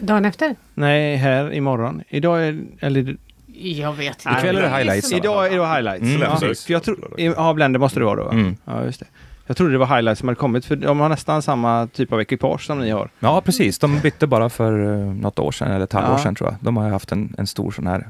[0.00, 0.56] Dagen efter?
[0.74, 2.02] Nej, här imorgon.
[2.08, 2.62] Idag är...
[2.80, 3.16] Eller...
[3.54, 5.12] Jag vet Nej, Ikväll är det highlights.
[5.12, 6.02] Idag är det highlights.
[6.02, 7.14] Mm, ja, för jag tror...
[7.16, 8.24] Ja, Blender måste det vara då.
[8.24, 8.32] va?
[8.32, 8.56] Mm.
[8.64, 9.06] Ja, just det.
[9.46, 12.20] Jag trodde det var highlights som hade kommit för de har nästan samma typ av
[12.20, 13.10] ekipage som ni har.
[13.20, 13.78] Ja, precis.
[13.78, 16.18] De bytte bara för uh, något år sedan, eller ett halvår Ja.
[16.18, 16.56] sedan tror jag.
[16.60, 18.08] De har ju haft en, en stor sån här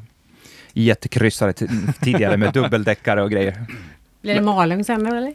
[0.72, 1.52] jättekryssare
[2.00, 3.66] tidigare med dubbeldäckare och grejer.
[4.22, 5.34] Blir det Malung sen eller?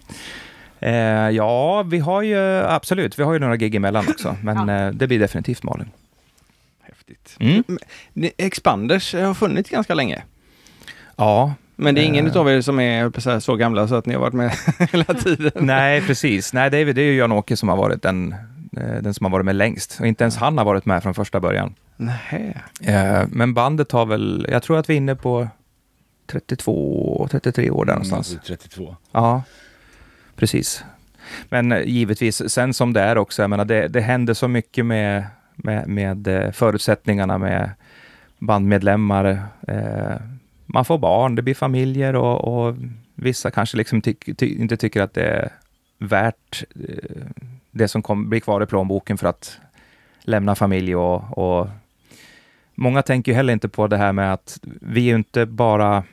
[0.79, 4.85] Eh, ja, vi har ju absolut, vi har ju några gig emellan också, men Ja.
[4.87, 5.89] eh, det blir definitivt Malin.
[6.83, 7.35] Häftigt.
[7.39, 7.63] Mm.
[8.37, 10.21] Expanders har funnits ganska länge.
[11.15, 12.31] Ja, Men det är ingen Eh.
[12.31, 14.51] utav er som är så gamla så att ni har varit med
[14.91, 15.51] hela tiden.
[15.55, 16.53] nej precis.
[16.53, 18.35] Nej, det är, det är ju Jan-Åke som har varit den,
[18.77, 19.97] eh, den som har varit med längst.
[19.99, 21.73] Och inte ens han har varit med från första början.
[21.97, 22.57] Nej.
[22.81, 25.47] Eh, men bandet har väl, jag tror att vi är inne på
[26.27, 28.31] 32, 33 år där någonstans.
[28.31, 28.95] Mm, 32.
[29.11, 29.43] Ja,
[30.35, 30.83] precis.
[31.49, 34.85] Men eh, givetvis, sen som det är också, jag menar, det, det händer så mycket
[34.85, 35.23] med,
[35.55, 37.69] med, med eh, förutsättningarna med
[38.39, 39.43] bandmedlemmar.
[39.67, 40.15] Eh,
[40.65, 42.75] man får barn, det blir familjer och, och
[43.15, 45.49] vissa kanske liksom tyck, ty, inte tycker att det är
[45.97, 47.25] värt eh,
[47.71, 49.59] det som kom, blir kvar i plånboken för att
[50.21, 51.67] lämna familj och, och
[52.75, 56.03] Många tänker ju heller inte på det här med att vi är inte bara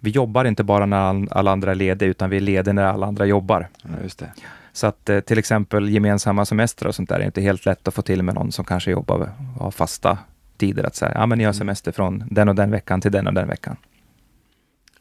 [0.00, 2.84] vi jobbar inte bara när all- alla andra är lediga, utan vi är lediga när
[2.84, 3.68] alla andra jobbar.
[3.82, 4.32] Ja, just det.
[4.72, 7.94] Så att eh, till exempel gemensamma semestrar och sånt där är inte helt lätt att
[7.94, 10.18] få till med någon som kanske jobbar och har fasta
[10.56, 13.26] tider att säga, ja men ni har semester från den och den veckan till den
[13.26, 13.76] och den veckan.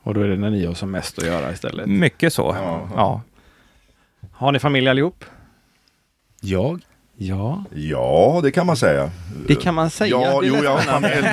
[0.04, 1.88] Och då är det när ni har som mest att göra istället.
[1.90, 2.56] Mycket så.
[2.60, 2.90] Ja.
[2.96, 3.22] Ja.
[4.32, 5.26] Har ni familj allihop?
[6.42, 6.82] Jag?
[7.24, 9.10] Ja, Ja, det kan man säga.
[9.48, 10.10] det kan man säga.
[10.12, 11.28] Ja, jo, jag har familj,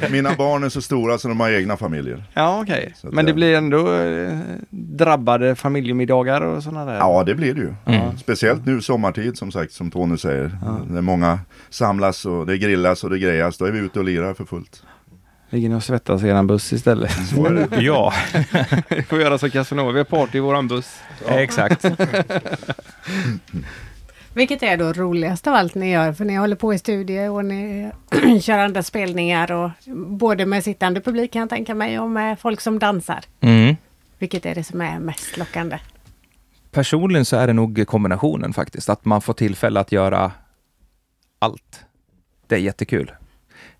[0.00, 2.24] men mina barn är så stora så de har egna familjer.
[2.34, 2.94] Ja, okej.
[3.02, 4.38] Att Men det det- blir ändå eh,
[4.70, 6.94] drabbade familjemiddagar och sådana där?
[6.98, 7.74] Ja, det blir det ju.
[7.86, 8.18] Mm.
[8.18, 10.58] Speciellt nu sommartid som sagt, som Tony säger.
[10.88, 11.38] När många
[11.70, 14.82] samlas och det grillas och det grejas, då är vi ute och lirar för fullt.
[15.50, 17.10] Ligger ni och svettas i eran buss istället?
[17.34, 17.82] Så är det.
[17.82, 18.12] Ja,
[18.88, 20.96] Vi får göra som Casanova, vi har party i våran buss.
[21.28, 21.84] exakt.
[24.34, 26.12] Vilket är då roligast av allt ni gör?
[26.12, 27.90] För ni håller på i studier och ni
[28.42, 32.60] kör andra spelningar och både med sittande publik kan jag tänka mig och med folk
[32.60, 33.20] som dansar.
[33.40, 33.76] Mm.
[34.18, 35.78] Vilket är det som är mest lockande?
[36.70, 40.32] Personligen så är det nog kombinationen faktiskt, att man får tillfälle att göra
[41.38, 41.84] allt.
[42.46, 43.12] Det är jättekul.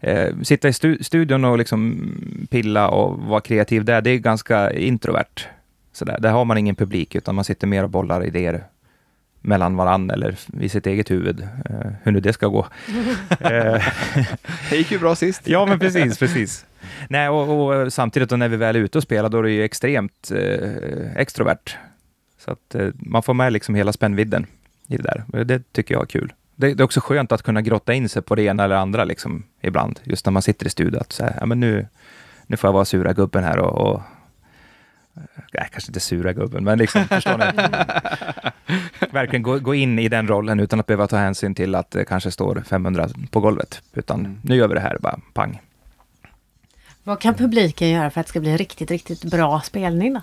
[0.00, 2.08] Eh, sitta i stu- studion och liksom
[2.50, 5.48] pilla och vara kreativ där, det är ganska introvert.
[5.92, 6.18] Sådär.
[6.20, 8.64] Där har man ingen publik, utan man sitter mer och bollar idéer
[9.44, 11.40] mellan varann eller i sitt eget huvud.
[11.40, 12.66] Eh, hur nu det ska gå.
[13.40, 13.82] eh,
[14.70, 15.40] Det gick ju bra sist.
[15.44, 16.66] Ja, men precis, precis.
[17.08, 19.50] Nej, och, och samtidigt då när vi väl är ute och spelar, då är det
[19.50, 21.76] ju extremt eh, extrovert.
[22.38, 24.46] Så att eh, man får med liksom hela spännvidden
[24.88, 25.44] i det där.
[25.44, 26.32] Det tycker jag är kul.
[26.56, 29.04] Det, det är också skönt att kunna grotta in sig på det ena eller andra
[29.04, 30.00] liksom, ibland.
[30.04, 31.00] Just när man sitter i studion.
[31.00, 31.86] Att så här, ja, men nu,
[32.46, 34.02] nu får jag vara sura gubben här och, och
[35.14, 37.44] Nej, kanske inte sura gubben, men liksom, förstår ni?
[39.10, 42.04] Verkligen gå, gå in i den rollen utan att behöva ta hänsyn till att det
[42.04, 43.82] kanske står 500 på golvet.
[43.94, 44.38] Utan Mm.
[44.42, 45.60] nu gör vi det här, bara pang.
[47.02, 50.20] Vad kan publiken göra för att det ska bli riktigt, riktigt bra spelning då?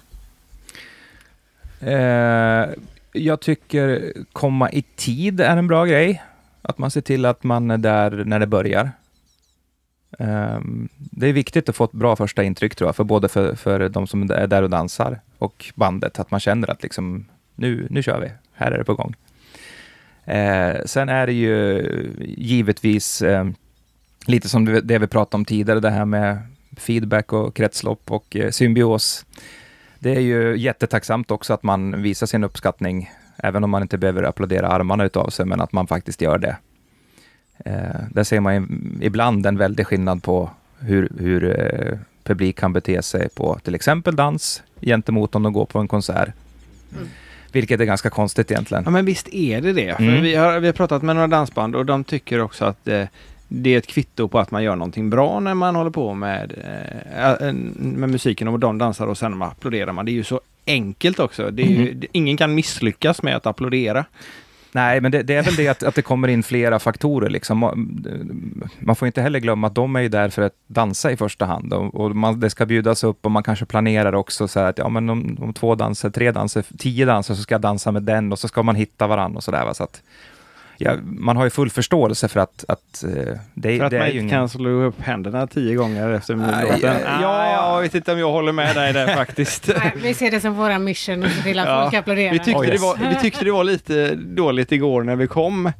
[1.88, 2.70] Eh,
[3.14, 6.24] jag tycker komma i tid är en bra grej.
[6.62, 8.92] Att man ser till att man är där när det börjar.
[10.20, 13.56] Ehm, det är viktigt att få ett bra första intryck tror jag, för både för,
[13.56, 17.88] för de som är där och dansar och bandet, att man känner att liksom, nu,
[17.90, 19.16] nu kör vi, här är det på gång.
[20.26, 21.84] Eh, sen är det ju
[22.20, 23.46] givetvis eh,
[24.26, 26.40] lite som det det vi pratade om tidigare, det här med
[26.78, 29.26] feedback och kretslopp och eh, symbios.
[30.00, 34.24] Det är ju jättetacksamt också att man visar sin uppskattning, även om man inte behöver
[34.24, 36.58] applådera armarna utav sig, men att man faktiskt gör det.
[37.66, 37.74] Eh,
[38.12, 38.68] där ser man
[39.02, 44.16] ibland en väldig skillnad på hur, hur eh, publik kan bete sig på till exempel
[44.16, 46.30] dans gentemot om de går på en konsert.
[47.52, 48.84] Vilket är ganska konstigt egentligen.
[48.84, 49.96] Ja men visst är det det.
[49.96, 50.22] För Mm.
[50.22, 53.04] vi, har, vi har pratat med några dansband och de tycker också att eh,
[53.48, 56.54] det är ett kvitto på att man gör någonting bra när man håller på med,
[56.64, 60.06] eh, med musiken och de dansar och sen applåderar man.
[60.06, 61.52] Det är ju så enkelt också.
[61.52, 64.06] Det är ju, det, ingen kan misslyckas med att applådera.
[64.74, 67.30] Nej, men det, det är väl det att, att det kommer in flera faktorer.
[67.30, 67.58] Liksom.
[68.80, 71.46] Man- får inte heller glömma att de är ju där för att dansa i första
[71.46, 71.74] hand.
[71.74, 74.78] Och, och man, det ska bjudas upp och man kanske planerar också så här att
[74.78, 78.04] ja, men om, om två danser, tre danser, tio danser så ska jag dansa med
[78.04, 79.66] den och så ska man hitta varandra och sådär.
[79.66, 79.74] Va?
[79.74, 80.02] Så att,
[80.82, 83.10] ja, man har ju full förståelse för att, att eh,
[83.54, 84.30] det, För att det man är ju inte ingen...
[84.30, 86.80] kan slå upp händerna tio gånger efter låten.
[86.82, 89.68] ja, Ja, jag vet inte om jag håller med dig där faktiskt.
[89.78, 92.32] Nej, vi ser det som våra mission och se till att Ja, folk applåderar.
[92.34, 92.82] Vi tyckte, Oh, det yes.
[92.82, 95.72] var, vi tyckte det var lite dåligt igår när vi kom.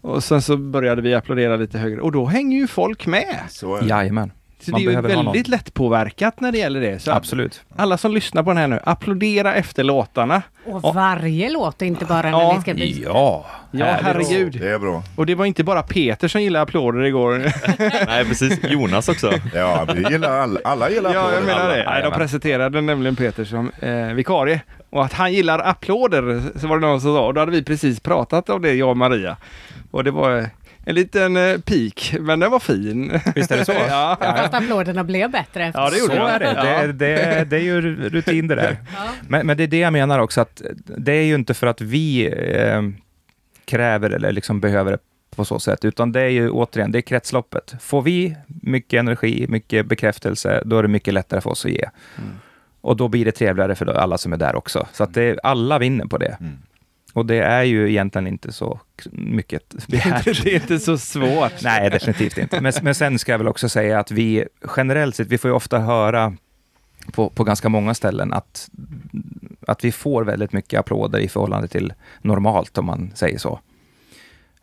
[0.00, 3.36] Och sen så började vi applådera lite högre och då hänger ju folk med.
[3.48, 3.86] Så är det.
[3.88, 6.98] Jajamän, Så Man det är ju väldigt lättpåverkat när det gäller det.
[7.02, 7.60] Så absolut.
[7.76, 10.42] alla som lyssnar på den här nu, applådera efter låtarna.
[10.64, 12.54] Och varje låt, inte bara när Ja.
[12.56, 13.00] ni ska byta.
[13.10, 14.52] Ja, Ja, herregud.
[14.60, 15.02] Det är bra.
[15.16, 17.38] Och det var inte bara Peter som gillade applåder igår.
[18.06, 19.32] Nej precis, Jonas också.
[19.54, 21.46] Ja, vi gillar alla, alla gillar ja, jag applåder.
[21.46, 21.84] menar det.
[21.86, 24.60] Nej, de presenterade nämligen Peter som eh, vikarie.
[24.90, 27.26] Och att han gillar applåder, så var det någon som sa.
[27.26, 29.36] Och då hade vi precis pratat om det, jag och Maria.
[29.90, 30.44] Och det var eh,
[30.88, 33.20] en liten eh, peak, men den var fin.
[33.34, 33.72] Visst är det så?
[33.88, 34.16] ja.
[34.20, 35.72] Fast applåderna blev bättre.
[35.74, 36.52] Ja, det gjorde Så är det.
[36.56, 36.86] Ja.
[36.86, 38.76] Det, det, det är ju rutin det där.
[38.94, 39.08] Ja.
[39.28, 40.62] Men, men det är det jag menar också, att
[40.96, 42.82] det är ju inte för att vi eh,
[43.64, 44.98] kräver eller liksom behöver det
[45.36, 47.74] på så sätt, utan det är ju återigen, det är kretsloppet.
[47.80, 51.88] Får vi mycket energi, mycket bekräftelse, då är det mycket lättare för oss att ge.
[52.80, 54.86] Och då blir det trevligare för alla som är där också.
[54.92, 56.36] Så att det, alla vinner på det.
[56.40, 56.58] Mm.
[57.16, 58.80] Och det är ju egentligen inte så
[59.12, 60.24] mycket begärt.
[60.44, 61.62] det är inte så svårt.
[61.62, 62.60] Nej, definitivt inte.
[62.60, 64.44] Men, men sen ska jag väl också säga att vi
[64.76, 66.36] generellt sett, vi får ju ofta höra
[67.12, 68.70] på, på ganska många ställen att,
[69.66, 73.60] att vi får väldigt mycket applåder i förhållande till normalt, om man säger så.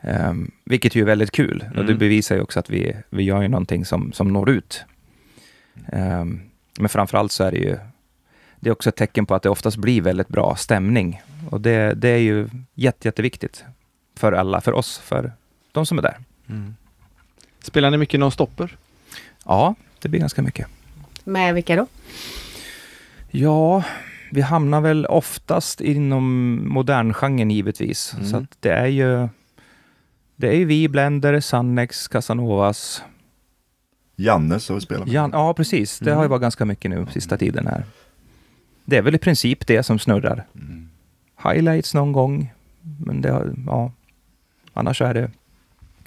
[0.02, 1.66] Um, vilket ju är väldigt kul.
[1.70, 1.98] Och det Mm.
[1.98, 4.84] bevisar ju också att vi, vi gör ju någonting som, som når ut.
[5.92, 6.42] Um,
[6.80, 7.78] men framförallt så är det ju
[8.60, 11.22] det är också ett tecken på att det oftast blir väldigt bra stämning.
[11.50, 13.64] Och det, det är ju jätte, jätteviktigt
[14.16, 15.32] för alla, för oss, för
[15.72, 16.18] de som är där.
[16.50, 16.76] Mm.
[17.62, 18.78] Spelar ni mycket non-stopper?
[19.46, 20.68] Ja, det blir ganska mycket.
[21.24, 21.88] Med vilka då?
[23.32, 23.84] Ja,
[24.32, 28.14] vi hamnar väl oftast inom moderngenren givetvis.
[28.14, 28.26] Mm.
[28.26, 29.30] Så att det är ju
[30.36, 33.04] det är ju vi, Blender, Sannex, Casanovas.
[34.16, 35.14] Jannes har vi spelat med.
[35.14, 36.00] Jan, ja, precis.
[36.00, 37.84] Det har ju varit ganska mycket nu sista tiden här.
[38.86, 40.46] Det är väl i princip det som snurrar.
[40.56, 40.90] Mm.
[41.44, 42.54] Highlights någon gång,
[43.06, 43.92] men det har, ja.
[44.74, 45.32] Annars är det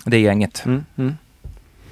[0.05, 0.63] det gänget.
[0.67, 0.85] Mm.
[0.97, 1.17] Mm.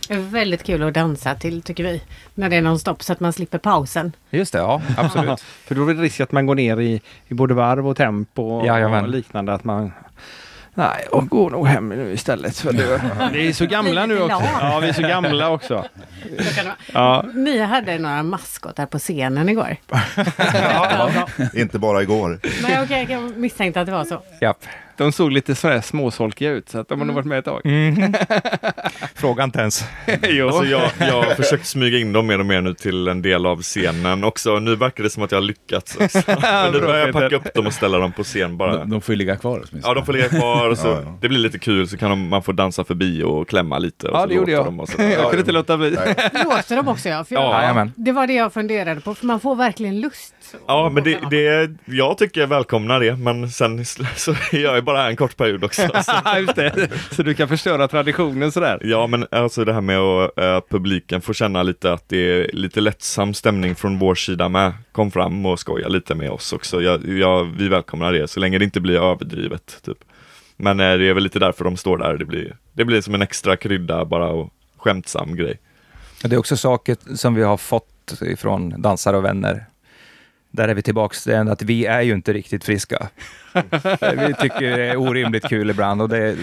[0.08, 2.02] Det är väldigt kul att dansa till tycker vi.
[2.34, 4.12] När det är någon stopp så att man slipper pausen.
[4.30, 5.40] Just det, ja, absolut.
[5.64, 8.42] För då är det risk att man går ner i, i både varv och tempo
[8.42, 9.52] och, och liknande.
[9.54, 9.92] Att man...
[10.74, 12.58] Nej, jag går nog hem nu istället.
[12.58, 13.00] För det,
[13.32, 14.42] vi är så gamla nu också.
[14.60, 15.84] Ja, vi är så gamla också.
[16.92, 19.76] Ja, Ni hade några maskotar på scenen igår.
[21.54, 22.38] Inte bara igår.
[22.62, 24.22] Men okej, jag misstänkte att det var så.
[24.40, 24.64] Japp.
[24.96, 27.60] De såg lite sådär småsolkiga ut så att de har nog varit med ett tag.
[27.64, 28.14] Mm.
[29.14, 29.84] Fråga inte ens.
[30.28, 30.46] jo.
[30.48, 33.46] Alltså jag, jag har försökt smyga in dem mer och mer nu till en del
[33.46, 34.58] av scenen också.
[34.58, 36.22] Nu verkar det som att jag har lyckats också.
[36.42, 38.76] Men nu börjar jag packa upp dem och ställa dem på scen bara.
[38.78, 39.82] De, de får ju ligga kvar åtminstone.
[39.84, 41.18] Ja, de får ligga kvar och så Ja, ja.
[41.20, 44.08] det blir lite kul så kan de, man få dansa förbi och klämma lite.
[44.08, 44.64] Och Ja, det gjorde jag.
[44.64, 45.02] De och så.
[45.02, 45.90] Jag kunde inte låta bli.
[46.44, 47.24] Låter de också ja?
[47.24, 47.92] För Ja, jag, jajamän.
[47.96, 50.34] det var det jag funderade på, för man får verkligen lust.
[50.66, 53.84] Ja, men det, det, jag tycker jag välkomnar det, men sen
[54.16, 55.82] så är jag ju bara här en kort period också.
[56.04, 56.38] Så.
[56.38, 56.88] Just det.
[57.10, 58.78] Så du kan förstöra traditionen sådär.
[58.82, 62.50] Ja, men alltså det här med att äh, publiken får känna lite att det är
[62.52, 64.72] lite lättsam stämning från vår sida med.
[64.92, 66.82] Kom fram och skoja lite med oss också.
[66.82, 69.80] Jag, jag, vi välkomnar det, så länge det inte blir överdrivet.
[69.84, 69.98] Typ.
[70.56, 72.16] Men eh, det är väl lite därför de står där.
[72.16, 75.60] Det blir, det blir som en extra krydda bara och skämtsam grej.
[76.22, 79.66] Det är också saker som vi har fått ifrån dansare och vänner.
[80.54, 83.08] Där är vi tillbaks till att vi är ju inte riktigt friska.
[84.00, 86.36] vi tycker det är orimligt kul ibland och det,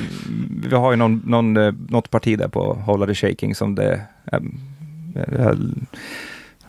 [0.70, 4.60] vi har ju någon, någon, eh, något parti där på the Shaking som det ehm,
[5.16, 5.52] eh,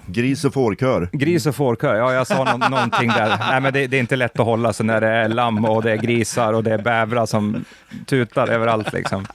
[0.06, 1.08] Gris och fårkör.
[1.12, 3.38] Gris och fårkör, ja jag sa nå- någonting där.
[3.50, 5.82] Nej men det, det är inte lätt att hålla sig när det är lamm och
[5.82, 7.64] det är grisar och det är bävrar som
[8.06, 9.26] tutar överallt liksom.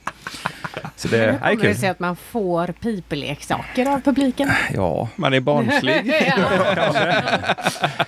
[0.96, 1.76] Så det Hur är kommer det kul.
[1.76, 4.50] sig att man får pipeleksaker av publiken?
[4.74, 6.14] Ja, Man är barnslig.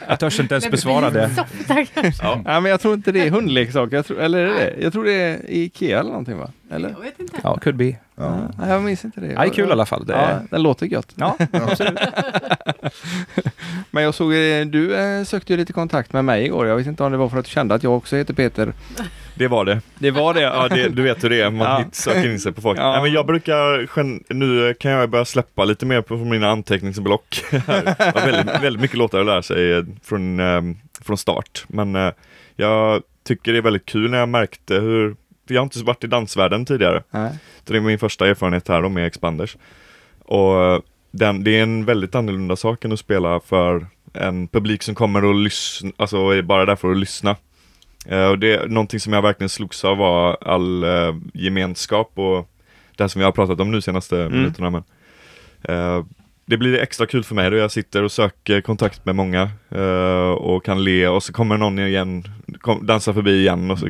[0.07, 1.29] jag törs inte ens besvara det.
[2.45, 3.95] Ja, men jag tror inte det är hundleksaker.
[3.95, 4.75] Jag tror, eller är det det?
[4.81, 6.51] Jag tror det är Ikea eller någonting va?
[6.71, 6.89] Eller?
[6.89, 7.37] Jag vet inte.
[7.43, 7.95] Ja, could be.
[8.15, 8.35] Ja.
[8.59, 9.27] Nej, jag minns inte det.
[9.27, 10.05] Ja, kul i alla fall.
[10.05, 11.11] Det Ja, är, den låter gött.
[11.15, 11.99] ja, absolut.
[13.91, 16.67] Men jag såg, eh, du eh, sökte ju lite kontakt med mig igår.
[16.67, 18.73] Jag vet inte om det var för att du kände att jag också heter Peter.
[19.39, 19.81] Det var det.
[19.99, 20.41] Det var det.
[20.41, 21.85] Ja, det, du vet hur det är, man Ja.
[21.91, 22.79] söker in sig på folk.
[22.79, 22.91] Ja.
[22.91, 27.43] Nej, men jag brukar, nu kan jag börja släppa lite mer på mina anteckningsblock.
[28.15, 30.61] Väldigt, väldigt mycket låtar att lära sig eh, från, eh,
[31.01, 31.65] från start.
[31.67, 32.11] Men eh,
[32.55, 35.15] jag tycker det är väldigt kul när jag märkte hur,
[35.47, 37.03] för jag har inte varit i dansvärlden tidigare.
[37.11, 37.31] Nej.
[37.65, 39.57] Så det är min första erfarenhet här då med Expanders.
[40.25, 40.79] Och eh,
[41.11, 45.25] den, det är en väldigt annorlunda sak än att spela för en publik som kommer
[45.25, 47.35] och lyssna, alltså är bara där för att lyssna.
[48.05, 52.49] Eh, och det är någonting som jag verkligen slogs av var all eh, gemenskap och
[52.95, 54.69] det här som vi har pratat om nu senaste minuterna.
[54.69, 54.83] Men,
[55.63, 56.05] eh,
[56.45, 60.31] det blir extra kul för mig då jag sitter och söker kontakt med många eh,
[60.31, 62.23] och kan le och så kommer någon igen,
[62.61, 63.87] kom, dansar förbi igen och så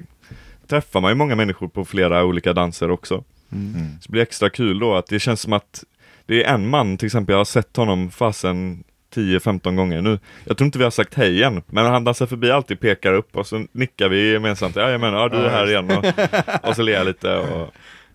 [0.67, 3.23] träffar man ju många människor på flera olika danser också.
[4.01, 5.83] Så det blir extra kul då att det känns som att
[6.25, 8.83] det är en man till exempel, jag har sett honom fasen
[9.15, 10.19] 10-15 gånger nu.
[10.45, 13.37] Jag tror inte vi har sagt hej än, men han dansar förbi alltid, pekar upp
[13.37, 14.75] och så nickar vi gemensamt.
[14.75, 17.69] Ja, jag menar, ja du är här igen och, och så ler jag lite och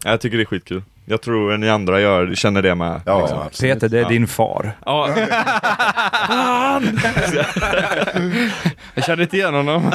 [0.04, 0.82] ja, jag tycker det är skitkul.
[1.06, 3.00] Jag tror ni andra gör, känner det med.
[3.06, 3.38] Ja, liksom.
[3.38, 3.74] absolut.
[3.74, 4.08] Peter, det är Ja.
[4.08, 4.72] din far.
[4.86, 5.08] Ja,
[8.94, 9.90] Jag kände inte igen honom.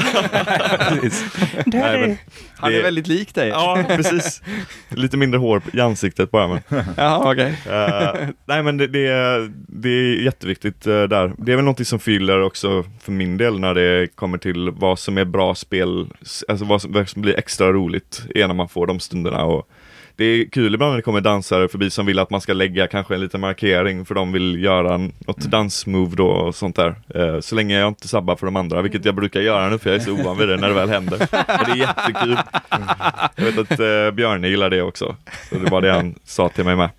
[1.65, 2.17] nej, men,
[2.57, 3.49] Han är väldigt lik dig.
[3.49, 4.41] ja, precis.
[4.89, 6.59] Lite mindre hår i ansiktet bara men.
[6.97, 7.53] Jaha, okej.
[7.69, 11.31] Eh, nej men det, det, är, det är jätteviktigt eh, där.
[11.37, 14.99] Det är väl något som fyller också för min del när det kommer till vad
[14.99, 16.07] som är bra spel,
[16.47, 19.43] alltså vad som, vad som blir extra roligt är när man får de stunderna.
[19.43, 19.69] Och
[20.19, 22.88] det är kul ibland när det kommer dansare förbi som vill att man ska lägga
[22.88, 26.95] kanske en liten markering för de vill göra något dansmove då och sånt där.
[27.15, 29.89] Eh, så länge jag inte sabbar för de andra, vilket jag brukar göra nu för
[29.89, 31.27] jag är så ovan vid det när det väl händer.
[31.32, 32.38] Men det är jättekul.
[33.36, 35.15] Jag vet att eh, Björne gillar det också.
[35.49, 36.89] Så det var det han sa till mig med.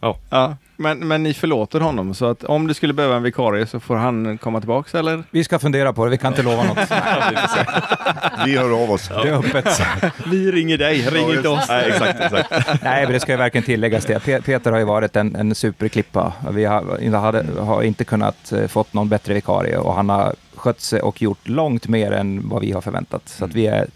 [0.00, 0.16] Ja.
[0.30, 3.80] Ja, men, men ni förlåter honom så att om du skulle behöva en vikarie så
[3.80, 5.22] får han komma tillbaks eller?
[5.30, 6.78] Vi ska fundera på det, vi kan inte lova något.
[8.46, 9.08] Vi hör av oss.
[9.08, 9.80] Det är öppet.
[10.26, 11.64] Vi ringer dig, ring inte oss.
[11.68, 12.50] Nej, exakt, exakt.
[12.82, 14.18] Nej, men det ska ju verkligen tilläggas det.
[14.18, 16.32] Pe- Peter har ju varit en, en superklippa.
[16.50, 20.34] Vi har, inte- hade, har inte kunnat eh, fått någon bättre vikarie och han har
[20.54, 23.22] skött sig och gjort långt mer än vad vi har förväntat.
[23.28, 23.86] Så att vi är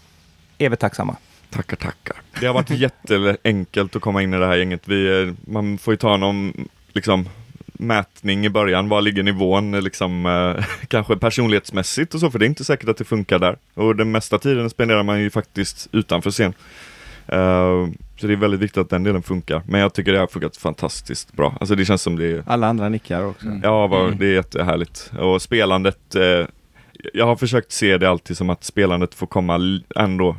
[0.57, 1.15] evigt tacksamma.
[1.55, 2.15] Tackar, tackar.
[2.39, 2.69] Det har varit
[3.09, 4.87] jätteenkelt att komma in i det här gänget.
[4.87, 7.29] Vi, eh, man får ju ta någon liksom,
[7.73, 8.89] mätning i början.
[8.89, 12.97] Var ligger nivån liksom, eh, kanske personlighetsmässigt och så, för det är inte säkert att
[12.97, 13.57] det funkar där.
[13.73, 16.53] Och den mesta tiden spenderar man ju faktiskt utanför scen.
[17.27, 17.87] Eh,
[18.17, 19.61] så det är väldigt viktigt att den delen funkar.
[19.67, 21.57] Men jag tycker det har funkat fantastiskt bra.
[21.59, 23.47] Alltså det känns som det är Alla andra nickar också.
[23.63, 25.11] Ja, vad, det är jättehärligt.
[25.19, 26.47] Och spelandet, eh,
[27.13, 30.35] jag har försökt se det alltid som att spelandet får komma ändå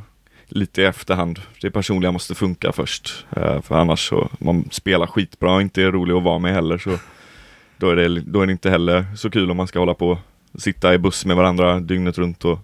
[0.49, 1.41] lite i efterhand.
[1.61, 3.27] Det personliga måste funka först.
[3.37, 6.79] Eh, för annars så, man spelar skitbra och inte är rolig att vara med heller
[6.79, 6.99] så
[7.77, 10.19] då är, det, då är det inte heller så kul om man ska hålla på
[10.53, 12.45] och sitta i buss med varandra dygnet runt.
[12.45, 12.59] Och,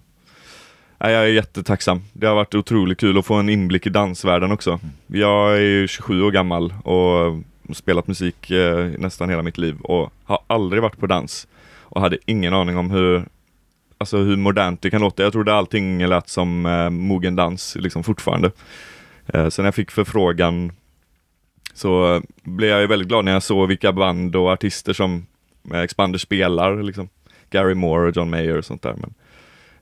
[0.97, 2.01] Nej, jag är jättetacksam.
[2.13, 4.79] Det har varit otroligt kul att få en inblick i dansvärlden också.
[5.07, 7.41] Jag är ju 27 år gammal och
[7.75, 11.47] spelat musik eh, nästan hela mitt liv och har aldrig varit på dans
[11.81, 13.25] och hade ingen aning om hur
[14.03, 15.23] Alltså hur modernt det kan låta.
[15.23, 18.51] Jag trodde allting lät som eh, mogen dans liksom fortfarande.
[19.27, 20.71] Eh, så när jag fick förfrågan
[21.73, 25.25] så eh, blev jag ju väldigt glad när jag såg vilka band och artister som
[25.73, 26.83] eh, Expander spelar.
[26.83, 27.09] Liksom.
[27.49, 28.93] Gary Moore och John Mayer och sånt där.
[28.93, 29.13] Men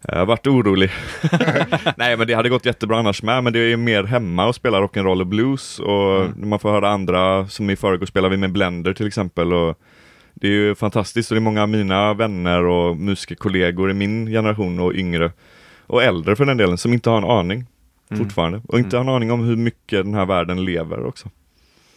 [0.01, 0.91] eh, jag har varit orolig.
[1.97, 4.81] Nej men det hade gått jättebra annars med, men det är mer hemma och spela
[4.81, 8.93] rock'n'roll och blues och man får höra andra, som i förrgår spelade vi med Blender
[8.93, 9.77] till exempel och
[10.41, 14.25] det är ju fantastiskt och det är många av mina vänner och musikerkollegor i min
[14.25, 15.31] generation och yngre
[15.87, 17.65] och äldre för den delen som inte har en aning
[18.17, 21.29] fortfarande och inte har en aning om hur mycket den här världen lever också.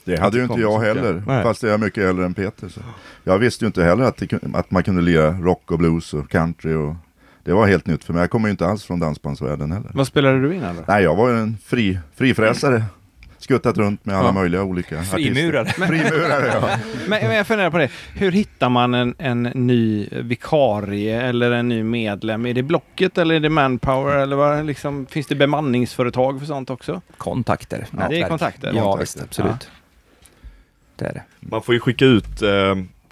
[0.04, 1.22] Det hade ju Inte jag heller.
[1.26, 1.42] Nej.
[1.42, 2.68] fast jag är mycket äldre än Peter.
[2.68, 2.80] Så.
[3.24, 6.30] Jag visste ju inte heller att, det, att man kunde lira rock och blues och
[6.30, 6.74] country.
[6.74, 6.94] Och,
[7.44, 8.22] det var helt nytt för mig.
[8.22, 9.90] Jag kommer ju inte alls från dansbandsvärlden heller.
[9.94, 10.82] Vad spelade du innan då?
[10.88, 12.84] Nej, jag var ju en fri, frifräsare.
[13.44, 14.32] Skuttat runt med alla Ja.
[14.32, 15.60] möjliga olika Frimurare.
[15.60, 15.86] artister.
[15.86, 16.46] Frimurare.
[16.62, 16.78] ja.
[17.08, 17.90] Men, men jag funderar på det.
[18.14, 22.46] Hur hittar man en, en ny vikarie eller en ny medlem?
[22.46, 24.16] Är det Blocket eller är det Manpower?
[24.16, 27.00] Eller vad, liksom, finns det bemanningsföretag för sånt också?
[27.18, 27.86] Kontakter.
[27.90, 28.28] det är nätverk.
[28.28, 28.72] kontakter.
[28.74, 29.00] Ja, Kontakter.
[29.00, 29.22] visst.
[29.22, 29.68] Absolut.
[30.96, 31.22] Det är det.
[31.40, 32.50] Man får ju skicka ut, eh,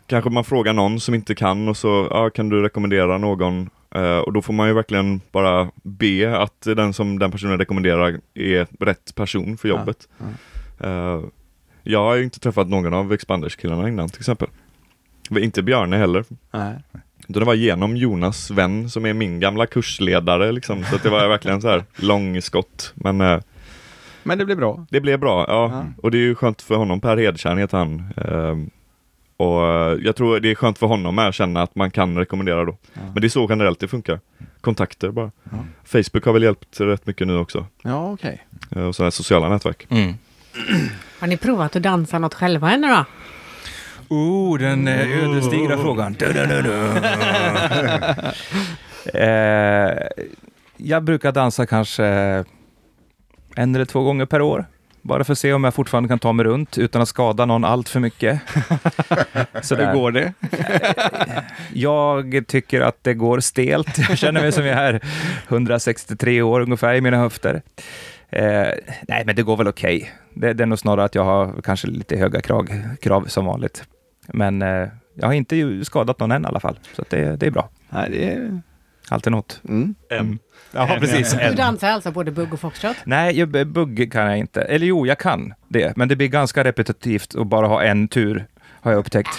[0.06, 3.70] kanske man frågar någon som inte kan och så, ja, kan du rekommendera någon?
[3.94, 8.20] Eh, och då får man ju verkligen bara be att den som den personen rekommenderar
[8.34, 10.08] är rätt person för jobbet.
[10.80, 11.20] Eh,
[11.82, 14.48] jag har ju inte träffat någon av Expanders-killarna innan till exempel.
[15.30, 16.24] Inte Björne heller.
[16.52, 16.74] Nej.
[17.28, 20.84] Utan det var genom Jonas vän som är min gamla kursledare liksom.
[20.84, 22.92] Så det var verkligen så här långskott.
[22.94, 23.40] Men eh,
[24.22, 24.86] Men det blir bra.
[24.90, 25.70] det blev bra, ja.
[25.72, 25.84] Ja.
[26.02, 28.02] Och det är ju skönt för honom, Per Hedtjärn heter han.
[29.36, 32.18] Och eh, jag tror det är skönt för honom med att känna att man kan
[32.18, 32.76] rekommendera då.
[32.94, 33.00] Ja.
[33.12, 34.20] Men det är så generellt det funkar.
[34.60, 35.30] kontakter bara.
[35.84, 37.66] Facebook har väl hjälpt rätt mycket nu också.
[37.82, 38.46] Ja, okej.
[38.76, 39.86] Eh, Och sådana här sociala nätverk.
[39.90, 40.14] Mm.
[41.20, 43.04] Har ni provat att dansa något själva ännu då?
[44.08, 46.16] Oh, den eh, ödesdigra frågan.
[46.18, 46.72] Du, du, du, du.
[49.18, 49.98] eh,
[50.76, 52.04] jag brukar dansa kanske
[53.56, 54.66] en eller två gånger per år.
[55.02, 57.64] Bara för att se om jag fortfarande kan ta mig runt utan att skada någon
[57.64, 58.40] allt för mycket.
[59.62, 59.86] Sådär.
[59.86, 60.32] Hur går det?
[61.72, 63.98] Jag tycker att det går stelt.
[64.08, 65.00] Jag känner mig som jag är
[65.48, 67.62] 163 år ungefär i mina höfter.
[68.28, 68.68] Eh,
[69.08, 70.12] nej, men det går väl okej.
[70.34, 72.68] Det, det är nog snarare att jag har kanske lite höga krav,
[73.02, 73.84] krav som vanligt.
[74.28, 77.50] Men eh, jag har inte skadat någon än i alla fall, så det, det är
[77.50, 77.68] bra.
[77.90, 78.60] Nej, det är...
[79.08, 79.60] Alltid något.
[79.68, 79.94] Mm.
[80.10, 80.38] M.
[80.72, 81.32] Ja, precis.
[81.50, 82.96] Du dansar alltså både bugg och foxtrot?
[83.04, 84.62] Nej, jag- bugg kan jag inte.
[84.62, 88.46] Eller jo, jag kan det, men det blir ganska repetitivt att bara ha en tur,
[88.80, 89.30] har jag upptäckt.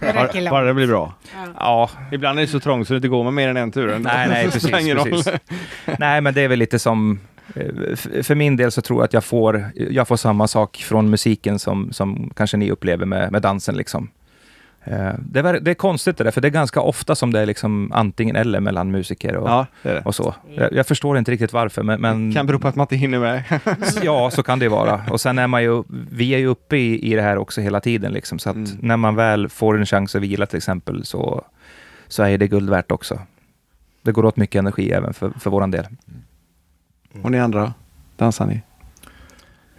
[0.00, 1.14] Det Bara, bara det blir bra.
[1.58, 3.98] Ja, Ibland är det så trångt så det inte går med mer än en tur.
[3.98, 5.28] Nej, nej, precis, precis.
[5.98, 7.20] Nej, men det är väl lite som...
[7.54, 11.10] eh, För min del så tror jag att jag får, jag får samma sak från
[11.10, 13.76] musiken som, som kanske ni upplever med, med dansen.
[13.76, 14.10] Liksom.
[14.84, 17.40] Eh, Det, är, det är konstigt det där, för det är ganska ofta som det
[17.40, 20.00] är liksom antingen eller mellan musiker och, Ja, det det.
[20.04, 20.34] och så.
[20.56, 23.18] Jag, jag förstår inte riktigt varför, men, men Kan bero på att man inte hinner
[23.18, 23.42] med.
[24.02, 25.00] ja, så kan det vara.
[25.10, 27.80] Och sen är man ju, vi är ju uppe i, i det här också hela
[27.80, 28.68] tiden, liksom, så att Mm.
[28.80, 31.44] när man väl får en chans att vila till exempel, så,
[32.08, 33.18] så är det guld värt också.
[34.02, 35.86] Det går åt mycket energi även för, för våran del.
[37.22, 37.74] Och ni andra,
[38.16, 38.60] dansar ni?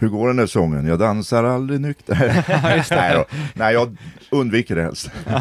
[0.04, 0.86] Hur går den där sången?
[0.88, 2.43] Jag dansar aldrig nykter.
[2.95, 3.26] Nej, då.
[3.54, 3.97] Nej, jag
[4.30, 5.12] undviker det helst.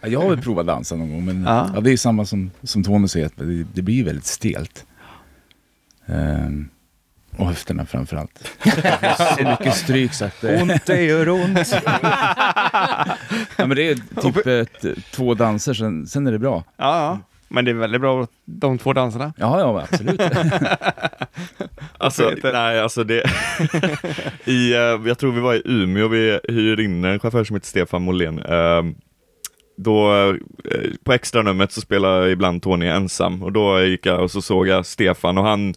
[0.00, 1.70] Ja, Jag har väl provat dansa någon gång, men Ja.
[1.74, 1.80] ja.
[1.80, 4.84] det är samma som, som Tony säger, att det, det blir väldigt stelt.
[6.06, 6.68] Ehm,
[7.36, 8.50] och höfterna framförallt.
[9.38, 10.44] så mycket stryk så att...
[10.44, 11.72] eh, Ont, det gör ont.
[13.56, 16.64] ja, men det är typ ett, två danser, sen, sen är det bra.
[16.76, 17.18] Ja, ja.
[17.48, 19.32] Men det är väldigt bra de två danserna.
[19.36, 20.20] Ja, ja absolut.
[21.98, 23.22] Alltså, nej, alltså det...
[24.44, 27.66] I, eh, jag tror vi var i Umeå, vi hyrde in en chaufför som heter
[27.66, 28.38] Stefan Molén.
[28.38, 28.94] Ehm,
[29.76, 30.34] då, eh,
[31.04, 34.68] på extra numret så spelar ibland Tony ensam och då gick jag och så såg
[34.68, 35.74] jag Stefan och han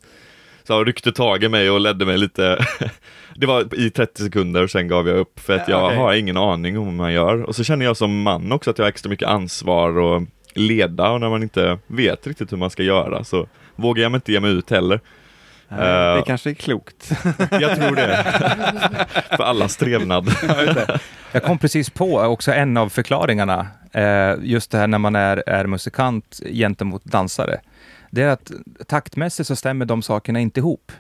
[0.64, 2.66] så ryckte tag i mig och ledde mig lite.
[3.36, 5.98] det var i 30 sekunder och sen gav jag upp för att jag Okej.
[5.98, 7.44] har ingen aning om hur man gör.
[7.44, 10.24] Och så känner jag som man också att jag har extra mycket ansvar och
[10.58, 14.18] leda och när man inte vet riktigt hur man ska göra så vågar jag mig
[14.18, 15.00] inte ge mig ut heller.
[15.70, 17.12] Nej, det kanske är klokt.
[17.52, 18.24] Jag tror det.
[19.38, 20.30] För allas trevnad.
[21.32, 25.44] Jag kom precis på också en av förklaringarna, eh, just det här när man är,
[25.48, 27.60] är musikant gentemot dansare.
[28.12, 28.52] Det är att
[28.88, 30.92] taktmässigt så stämmer de sakerna inte ihop.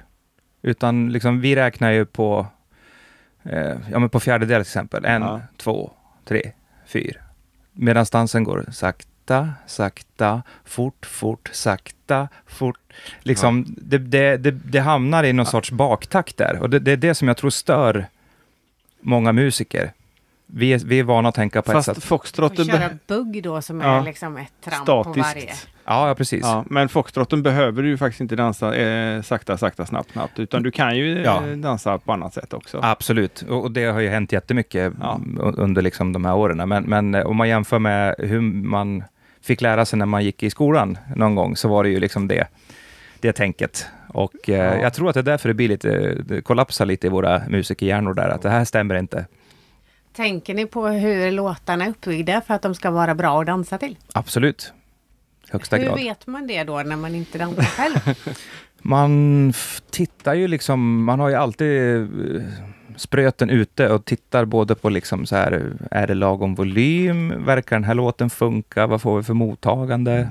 [0.61, 2.47] Utan liksom, vi räknar ju på,
[3.43, 5.05] eh, ja, men på fjärdedel till exempel.
[5.05, 5.41] En, Ja.
[5.57, 5.91] två,
[6.27, 6.51] tre,
[6.87, 7.19] fyra.
[7.73, 8.65] Medan dansen går
[9.27, 12.79] sakta, sakta, fort, fort, sakta, fort.
[13.19, 16.59] Liksom, det, det, det, det hamnar i någon sorts baktakt där.
[16.61, 18.05] Och det, det är det som jag tror stör
[19.01, 19.91] många musiker.
[20.49, 21.97] Vi är, vi är vana att tänka på ett Fast sätt.
[21.97, 22.65] Och foxtrotten...
[22.65, 23.99] köra Be- bugg då som Ja.
[23.99, 25.23] är liksom ett tramp på varje.
[25.23, 25.67] statiskt.
[25.85, 26.41] Ja, ja precis.
[26.43, 30.39] Ja, men foxtrotten behöver du ju faktiskt inte dansa eh, sakta, sakta, snabbt, snabbt.
[30.39, 31.41] Utan du kan ju eh, Ja.
[31.55, 32.79] dansa på annat sätt också.
[32.83, 35.19] Absolut, och och det har ju hänt jättemycket Ja.
[35.37, 36.69] under liksom de här åren.
[36.69, 39.03] Men, men eh, om man jämför med hur man
[39.47, 42.27] fick lära sig när man gick i skolan någon gång, så var det ju liksom
[42.27, 42.47] det,
[43.19, 43.85] det tänket.
[44.09, 44.81] Och eh, Ja.
[44.81, 48.13] jag tror att det är därför det blir lite, det kollapsar lite i våra musikerhjärnor
[48.13, 49.25] där, att det här stämmer inte.
[50.15, 53.77] Tänker ni på hur låtarna är uppbyggda för att de ska vara bra att dansa
[53.77, 53.97] till?
[54.13, 54.73] Absolut.
[55.49, 55.95] Högsta Hur grad.
[55.95, 58.15] vet man det då när man inte dansar själv?
[58.81, 59.53] Man
[59.91, 62.07] tittar ju liksom, man har ju alltid eh,
[62.97, 67.45] spröten ute och tittar både på liksom så här, är det lagom volym?
[67.45, 68.87] Verkar den här låten funka?
[68.87, 70.29] Vad får vi för mottagande?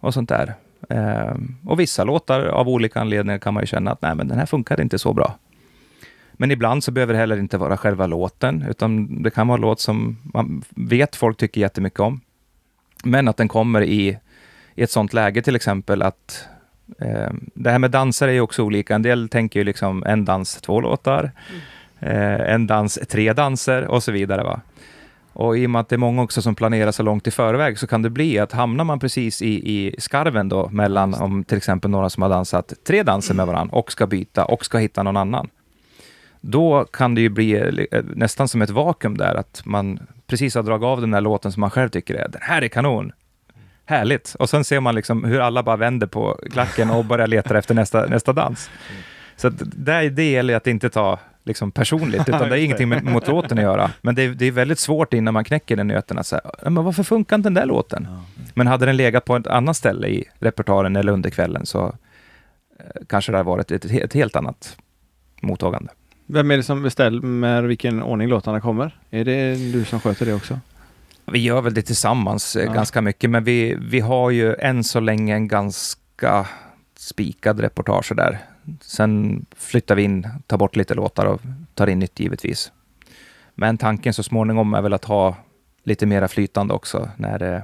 [0.00, 0.54] Och sånt där.
[0.88, 4.38] Ehm, och vissa låtar av olika anledningar kan man ju känna att nej, men den
[4.38, 5.38] här funkar inte så bra.
[6.32, 9.60] Men ibland så behöver det heller inte vara själva låten, utan det kan vara en
[9.62, 12.20] låt som man vet folk tycker jättemycket om.
[13.04, 14.18] Men att den kommer i,
[14.74, 16.48] i ett sånt läge till exempel att
[16.98, 18.94] Eh, det här med danser är ju också olika.
[18.94, 21.24] En del tänker ju liksom en dans, två låtar.
[21.24, 21.60] Eh,
[22.02, 24.42] en dans, tre danser och så vidare.
[24.42, 24.60] Va?
[25.32, 27.78] Och i och med att det är många också som planerar så långt i förväg
[27.78, 31.56] så kan det bli att hamnar man precis i, i skarven då mellan om till
[31.56, 35.02] exempel några som har dansat tre danser med varandra och ska byta och ska hitta
[35.02, 35.48] någon annan.
[36.40, 37.54] Då kan det ju bli
[37.92, 41.52] eh, nästan som ett vakuum där, att man precis har dragit av den där låten
[41.52, 43.12] som man själv tycker är, den här är kanon.
[43.84, 44.36] Härligt.
[44.38, 47.74] Och sen ser man liksom hur alla bara vänder på klacken och börjar leta efter
[47.74, 48.70] nästa, nästa dans.
[49.36, 53.04] Så att det, det gäller att inte ta liksom personligt, utan det är ingenting med,
[53.04, 53.90] mot låten att göra.
[54.00, 56.70] Men det, är- det är väldigt svårt innan man knäcker den nöten att säga, "Ja,
[56.70, 58.08] men varför funkar inte den där låten?
[58.54, 61.86] Men hade den legat på ett annat ställe i repertoaren eller under kvällen så
[62.80, 64.76] eh, kanske det hade varit ett, ett helt annat
[65.42, 65.90] mottagande.
[66.26, 68.96] Vem är det som bestämmer vilken ordning låtarna kommer?
[69.10, 70.58] Är det du som sköter det också?
[71.26, 72.72] Vi gör väl det tillsammans eh, Ja.
[72.72, 76.46] ganska mycket, men vi, vi har ju än så länge en ganska
[76.96, 78.38] spikad reportage där.
[78.80, 81.40] Sen flyttar vi in, tar bort lite låtar och
[81.74, 82.72] tar in nytt givetvis.
[83.54, 85.36] Men tanken så småningom är väl att ha
[85.84, 87.62] lite mera flytande också när, det,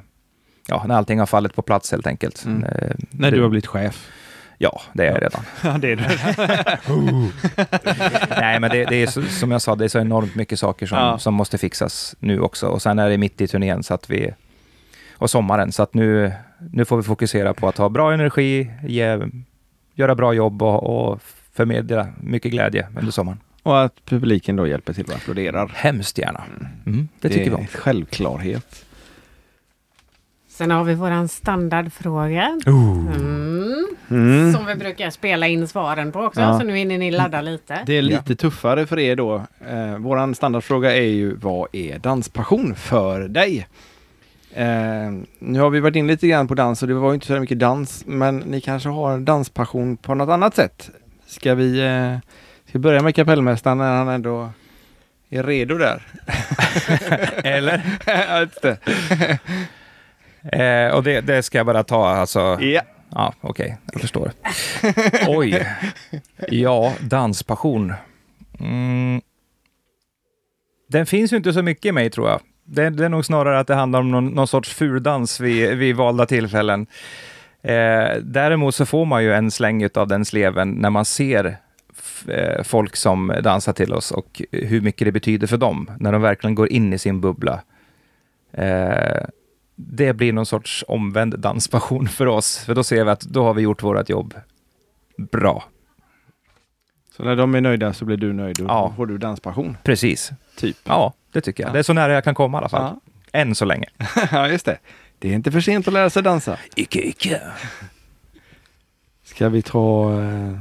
[0.69, 2.45] ja, när allting har fallit på plats helt enkelt.
[2.45, 2.65] Mm.
[2.65, 4.09] Eh, När du har blivit chef?
[4.59, 5.43] Ja, det är jag redan.
[5.65, 6.05] Ja, det är du.
[8.41, 9.07] Nej, men det, det är
[9.39, 11.19] som jag sa, det är så enormt mycket saker som, Ja.
[11.19, 12.67] som måste fixas nu också.
[12.69, 14.31] Och sen är det mitt i turnén så att vi,
[15.13, 16.33] och sommaren, så att nu,
[16.73, 19.19] nu får vi fokusera på att ha bra energi, ge,
[19.99, 21.21] göra bra jobb och, och
[21.53, 23.39] förmedla mycket glädje under sommaren.
[23.63, 25.71] Och att publiken då hjälper till och applåderar.
[25.75, 26.45] Hemskt gärna.
[26.87, 27.61] Mm, det tycker vi är om.
[27.61, 28.85] en självklarhet.
[30.49, 32.61] Sen har vi våran standardfråga.
[32.67, 33.87] Mm.
[34.11, 34.53] Mm.
[34.53, 36.59] Som vi brukar spela in svaren på också, Ja.
[36.59, 37.83] så nu hinner ni ladda lite.
[37.87, 39.43] Det är lite tuffare för er då.
[39.69, 43.67] Eh, våran standardfråga är ju vad är danspassion för dig?
[44.55, 47.27] Eh, nu har vi varit in lite grann på dans och det var ju inte
[47.27, 50.91] så mycket dans men ni kanske har danspassion på något annat sätt.
[51.27, 52.19] Ska vi eh,
[52.69, 54.51] ska börja med kapellmästaren när han ändå
[55.31, 56.03] är redo där?
[57.45, 57.83] Eller?
[60.53, 62.59] Eh, och det, det ska jag bara ta alltså.
[62.61, 62.83] Ja.
[63.11, 64.33] Ja, okej, jag förstår.
[65.27, 65.67] Oj.
[66.49, 67.95] Ja, danspassion.
[68.61, 69.21] Mm.
[70.89, 72.41] Den finns ju inte så mycket i mig, tror jag.
[72.71, 75.97] Det, det är nog snarare att det handlar om någon, någon sorts fuldans vid, vid
[75.97, 76.87] valda tillfällen.
[77.63, 81.57] Eh, däremot så får man ju en släng av den sleven när man ser
[82.29, 86.23] eh, folk som dansar till oss och hur mycket det betyder för dem, när de
[86.23, 87.61] verkligen går in i sin bubbla.
[88.53, 89.25] Eh,
[89.77, 93.55] det blir någon sorts omvänd danspassion för oss, för då ser vi att då har
[93.55, 94.35] vi gjort vårt jobb
[95.33, 95.65] bra.
[97.17, 98.93] Så när de är nöjda så blir du nöjd och Ja.
[98.97, 99.77] får du danspassion.
[99.85, 100.31] Precis.
[100.57, 100.77] Typ.
[100.85, 101.69] Ja, det tycker jag.
[101.69, 101.73] Ja.
[101.73, 102.97] Det är så nära jag kan komma i alla fall.
[103.33, 103.87] Än så länge.
[104.33, 104.79] ja, just det.
[105.19, 106.59] Det är inte för sent att lära sig dansa.
[106.77, 107.41] Icke, icke.
[109.25, 110.59] Ska vi ta eh,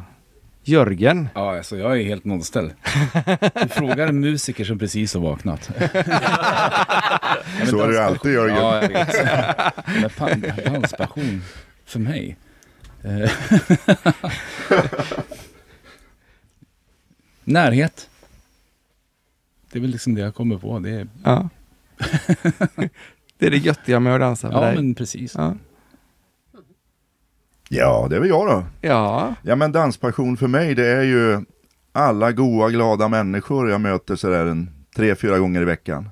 [0.64, 1.30] Jörgen?
[1.36, 2.74] Ja, alltså jag är helt nollställd.
[3.62, 5.70] Du frågar en musiker som precis har vaknat.
[7.60, 8.56] Ja, Så är det alltid, Jörgen.
[8.56, 10.18] Ja, jag vet.
[10.20, 11.44] Men danspassion
[11.86, 12.38] för mig.
[13.04, 13.32] Eh,
[17.44, 18.10] Närhet.
[19.78, 20.80] Det är väl liksom det jag kommer på.
[20.80, 21.50] Det är, Ja.
[23.38, 24.76] det är det göttiga med att dansa för ja, dig.
[24.76, 25.36] men precis.
[25.36, 25.54] Ja.
[27.70, 28.64] Ja, det är väl jag då.
[28.82, 29.36] ja.
[29.42, 31.42] Ja men danspassion för mig det är ju
[31.92, 36.10] alla goa glada människor jag möter sådär en tre, fyra gånger i veckan.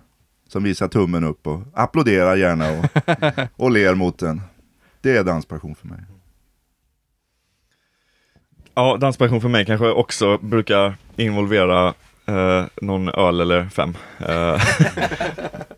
[0.47, 2.86] Som visar tummen upp och applåderar gärna och,
[3.66, 4.41] och ler mot en.
[5.01, 5.99] Det är danspassion för mig.
[8.74, 11.93] Ja, danspassion för mig kanske också brukar involvera
[12.26, 13.97] eh, någon öl eller fem.
[14.19, 14.61] Eh,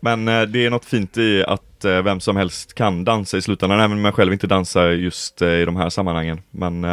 [0.00, 3.42] Men eh, det är något fint i att eh, vem som helst kan dansa i
[3.42, 6.40] slutändan, även om jag själv inte dansar just eh, i de här sammanhangen.
[6.50, 6.86] Men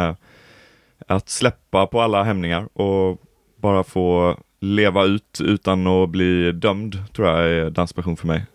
[1.06, 3.20] att släppa på alla hämningar och
[3.56, 8.46] bara få leva ut utan att bli dömd, tror jag är danspassion för mig.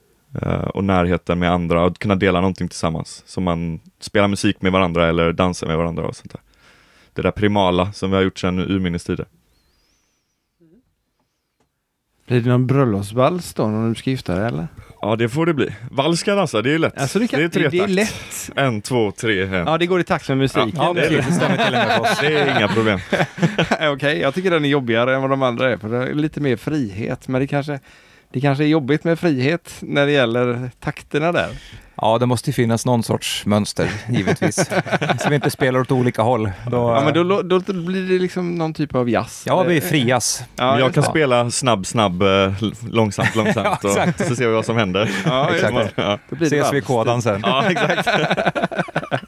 [0.73, 3.23] Och närheten med andra, att kunna dela någonting tillsammans.
[3.25, 6.41] Som man spelar musik med varandra eller dansar med varandra och sånt där.
[7.13, 9.25] Det där primala som vi har gjort sedan urminnes tider.
[12.31, 14.67] Blir det någon bröllopsvals då när du ska gifta dig eller?
[15.01, 15.69] Ja, det får det bli.
[15.91, 16.97] Vals ska dansa, det är lätt.
[16.97, 18.49] Alltså, det, kan, det är det, det är lätt.
[18.55, 19.51] En, två, tre, en.
[19.51, 20.71] Ja, det går i takt med musiken.
[20.75, 21.09] Ja, det är.
[21.09, 22.19] Det stämmer till och med för oss.
[22.21, 22.99] Det är inga problem.
[23.93, 25.77] Okej, jag tycker den är jobbigare än vad de andra är.
[25.77, 27.27] För det är lite mer frihet.
[27.27, 27.79] Men det kanske,
[28.31, 31.49] det kanske är jobbigt med frihet när det gäller takterna där.
[31.95, 34.55] Ja, det måste ju finnas någon sorts mönster, givetvis.
[35.19, 36.51] så vi inte spelar åt olika håll.
[36.67, 39.43] Då, Ja, men då, då, då blir det liksom någon typ av jazz.
[39.47, 40.43] ja, vi frias.
[40.55, 42.53] Ja, jag kan spela snabb, snabb, eh,
[42.89, 45.11] långsamt, långsamt Ja, och så ser vi vad som händer.
[45.25, 45.73] Ja, Exakt.
[45.75, 45.89] det.
[45.95, 47.41] Ja, Då blir det Ses vi i kådan sen.
[47.45, 48.07] ja exakt.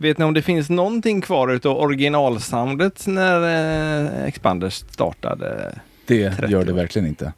[0.00, 3.40] Vet ni om det finns någonting kvar utav originalsoundet när
[4.14, 5.78] eh, Expanders startade?
[6.06, 7.32] Det 30 gör det verkligen inte.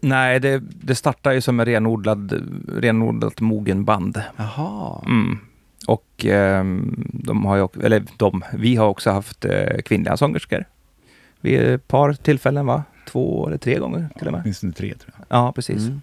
[0.00, 2.42] Nej, det, det startar ju som en renodlad,
[2.76, 4.22] renodlat mogen band.
[4.36, 5.02] Jaha.
[5.06, 5.38] Mm.
[5.86, 10.64] Och ehm, de har ju, också- eller de, vi har också haft eh, kvinnliga sångerskor.
[11.40, 12.84] Vid ett par tillfällen va?
[13.08, 14.40] Två eller tre gånger till och med.
[14.44, 15.26] Åtminstone tre tror jag.
[15.38, 15.78] Ja, precis.
[15.86, 16.00] Mm.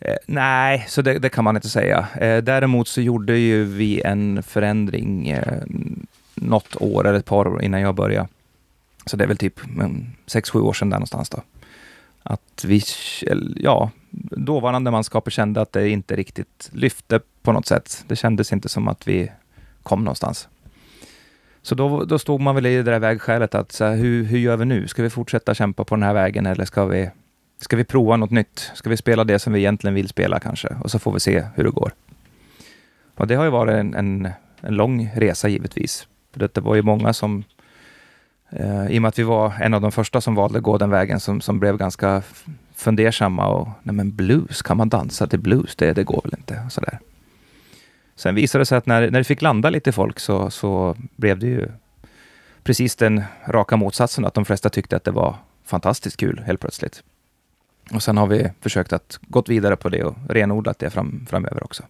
[0.00, 2.08] Eh, nej, så det, det kan man inte säga.
[2.20, 5.62] Eh, däremot så gjorde ju vi en förändring eh,
[6.34, 8.28] något år eller ett par år innan jag började.
[9.06, 11.42] Så det är väl typ mm, sex, sju år sedan där någonstans då.
[12.22, 12.82] Att vi,
[13.56, 13.90] ja,
[14.30, 18.04] dåvarande manskapet kände att det inte riktigt lyfte på något sätt.
[18.06, 19.32] Det kändes inte som att vi
[19.82, 20.48] kom någonstans.
[21.62, 24.38] Så då, då stod man väl i det där vägskälet att så här, hur, hur
[24.38, 24.88] gör vi nu?
[24.88, 27.10] Ska vi fortsätta kämpa på den här vägen eller ska vi,
[27.60, 28.70] ska vi prova något nytt?
[28.74, 30.68] Ska vi spela det som vi egentligen vill spela kanske?
[30.80, 31.92] Och så får vi se hur det går.
[33.14, 34.28] Och det har ju varit en, en,
[34.60, 36.06] en lång resa givetvis.
[36.32, 37.44] För det var ju många som,
[38.50, 40.78] eh, i och med att vi var en av de första som valde att gå
[40.78, 42.22] den vägen, som, som blev ganska
[42.74, 45.76] fundersamma och, nej men blues, kan man dansa till blues?
[45.76, 46.62] Det, det går väl inte?
[46.66, 46.98] Och sådär.
[48.16, 51.38] Sen visade det sig att när, när det fick landa lite folk så, så blev
[51.38, 51.68] det ju
[52.62, 57.02] precis den raka motsatsen, att de flesta tyckte att det var fantastiskt kul helt plötsligt.
[57.94, 61.64] Och sen har vi försökt att gått vidare på det och renodlat det fram, framöver
[61.64, 61.82] också.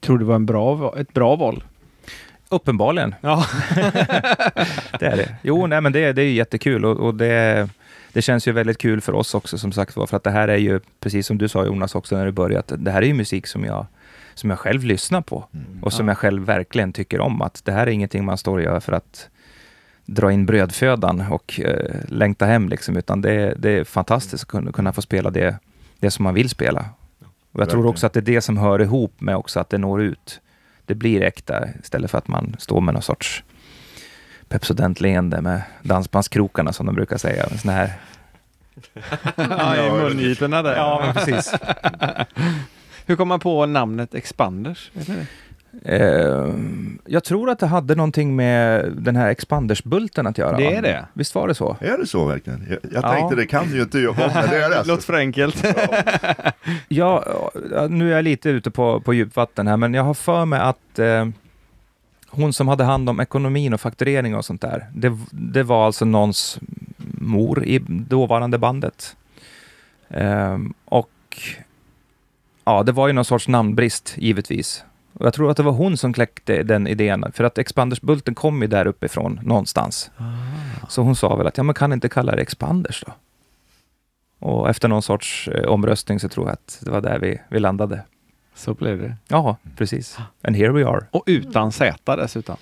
[0.00, 1.64] Tror du det var en bra, ett bra val?
[2.48, 3.14] Uppenbarligen.
[3.20, 3.44] Ja.
[4.98, 5.36] det är det.
[5.42, 7.68] Jo, nej, men det, det är jättekul och, och det,
[8.12, 10.56] det känns ju väldigt kul för oss också som sagt för att det här är
[10.56, 13.46] ju, precis som du sa Jonas också när du började, det här är ju musik
[13.46, 13.86] som jag
[14.34, 15.82] som jag själv lyssnar på Mm.
[15.84, 16.10] och som Ja.
[16.10, 17.42] jag själv verkligen tycker om.
[17.42, 19.28] Att det här är ingenting man står och gör för att
[20.08, 24.72] dra in brödfödan och eh, längta hem, liksom, utan det, det är fantastiskt att kunna,
[24.72, 25.58] kunna få spela det,
[25.98, 26.84] det som man vill spela.
[27.52, 29.78] Och jag tror också att det är det som hör ihop med också att det
[29.78, 30.40] når ut.
[30.84, 33.44] Det blir äkta istället för att man står med någon sorts
[34.48, 37.44] Pepsodent-leende med dansbandskrokarna som de brukar säga.
[37.44, 37.92] En sån här
[39.36, 40.76] ja, i mungiporna där.
[40.76, 41.54] Ja, men precis.
[43.06, 44.90] Hur kom man på namnet Expanders?
[44.92, 45.26] Det?
[45.84, 46.54] Eh,
[47.06, 50.56] jag tror att det hade någonting med den här expandersbulten att göra.
[50.56, 51.06] Det är det.
[51.12, 51.76] Visst var det så?
[51.80, 52.66] Är det så verkligen?
[52.70, 53.12] Jag, jag Ja.
[53.14, 54.84] tänkte det kan ju inte jag, men det är det.
[54.86, 55.64] Låter för enkelt.
[56.88, 57.24] Ja,
[57.72, 60.60] ja, nu är jag lite ute på, på djupvatten här, men jag har för mig
[60.60, 61.28] att eh,
[62.28, 66.04] hon som hade hand om ekonomin och fakturering och sånt där, det, det var alltså
[66.04, 66.58] någons
[67.20, 69.16] mor i dåvarande bandet.
[70.10, 71.10] Ehm, och
[72.64, 74.84] ja, det var ju någon sorts namnbrist givetvis.
[75.18, 78.62] Och jag tror att det var hon som kläckte den idén, för att Expandersbulten kom
[78.62, 80.10] ju där uppifrån någonstans.
[80.88, 83.12] Så hon sa väl att, ja men kan inte kalla det Expanders då?
[84.46, 87.58] Och efter någon sorts eh, omröstning så tror jag att det var där vi, vi
[87.58, 88.02] landade.
[88.58, 89.16] Så blev det.
[89.28, 90.18] Ja, precis.
[90.42, 91.06] And here we are.
[91.10, 92.56] Och utan Z dessutom.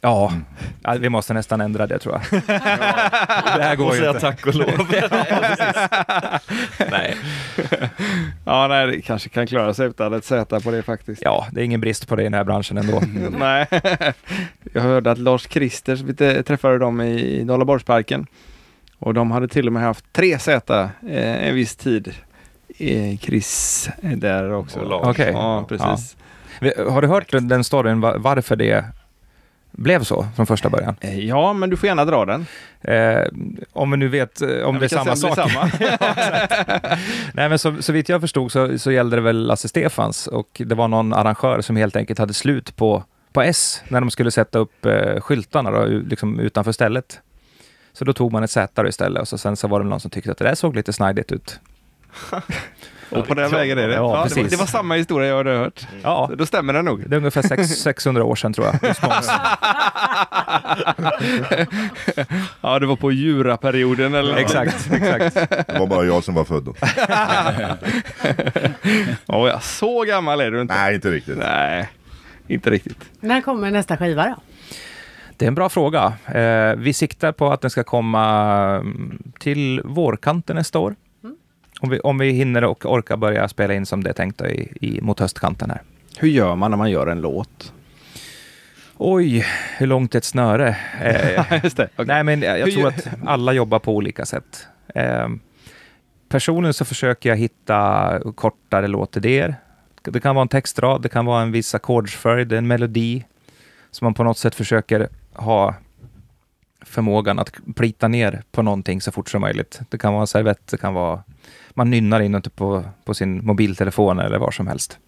[0.00, 0.32] Ja,
[0.82, 2.42] ja vi måste nästan ändra det tror jag.
[2.46, 4.20] det här Och går ju säga inte.
[4.20, 4.68] tack och lov.
[6.90, 7.16] nej.
[8.44, 11.22] ja, nej, det kanske kan klara sig utan ett Z på det faktiskt.
[11.22, 13.02] Ja, det är ingen brist på det i den här branschen ändå.
[13.38, 13.66] Nej.
[14.72, 18.26] Jag hörde att Lars Kristers, vi träffade dem i Dalaborgsparken.
[18.98, 22.14] Och de hade till och med haft tre Z eh, en viss tid.
[22.78, 24.80] Eh, Chris är där också.
[24.80, 25.06] Och Lars.
[25.06, 25.30] Okej.
[25.32, 26.16] Ja, precis.
[26.60, 28.84] Vi- Har du hört den, storyn va- varför det
[29.72, 30.96] blev så från första början?
[31.00, 32.46] Eh, Ja, men du får gärna dra den.
[32.82, 33.22] Eh,
[33.72, 35.34] om vi nu vet eh, om Ja, det är samma sak.
[35.34, 35.70] Samma.
[37.34, 40.62] Nej, men så, så vitt jag förstod så, så gällde det väl Lasse Stefans och
[40.66, 44.30] det var någon arrangör som helt enkelt hade slut på, på S när de skulle
[44.30, 47.20] sätta upp eh, skyltarna då, liksom utanför stället.
[47.92, 50.10] Så då tog man ett Z istället och så sen så var det någon som
[50.10, 51.60] tyckte att det där såg lite snajdigt ut.
[53.10, 53.94] Och på den vägen är det.
[53.94, 54.50] Ja, Ja, det, var, precis.
[54.50, 55.86] det var samma historia jag hade hört.
[56.02, 57.08] Ja, Då stämmer det nog.
[57.10, 58.74] det är ungefär sex, 600 år sedan tror jag.
[62.60, 64.40] Ja, det var på djuraperioden eller något.
[64.40, 65.34] exakt, exakt.
[65.66, 66.74] Det var bara jag som var född då.
[69.26, 70.74] Ja, ja, så gammal är du inte.
[70.74, 71.38] Nej, inte riktigt.
[71.38, 71.88] Nej,
[72.48, 73.04] inte riktigt.
[73.20, 74.34] När kommer nästa skiva då?
[75.36, 76.12] Det är en bra fråga.
[76.26, 78.24] Eh, vi siktar på att den ska komma
[78.76, 80.94] mm, till vårkanten nästa år.
[81.80, 84.72] Om vi, om vi hinner och orkar börja spela in som det är tänkt i,
[84.80, 85.82] i, mot höstkanten här.
[86.18, 87.72] Hur gör man när man gör en låt?
[88.96, 89.46] Oj,
[89.78, 90.76] hur långt är ett snöre?
[91.02, 91.88] Eh, Just det.
[91.92, 92.06] okej.
[92.06, 94.66] Nej, men jag, jag tror att alla jobbar på olika sätt.
[94.94, 95.28] Eh,
[96.28, 99.56] personligen så försöker jag hitta kortare låtidéer.
[100.02, 103.24] Det kan vara en textrad, det kan vara en viss ackordsföljd, en melodi
[103.90, 105.74] som man på något sätt försöker ha
[106.80, 109.80] förmågan att plita ner på någonting så fort som möjligt.
[109.88, 111.22] Det kan vara en servett, det kan vara
[111.70, 114.98] man nynnar in inuti typ på, på sin mobiltelefon eller var som helst.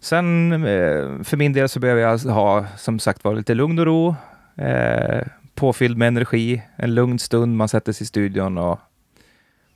[0.00, 3.86] Sen eh, för min del så behöver jag ha som sagt var lite lugn och
[3.86, 4.14] ro,
[4.56, 8.78] eh, påfylld med energi, en lugn stund, man sätter sig i studion och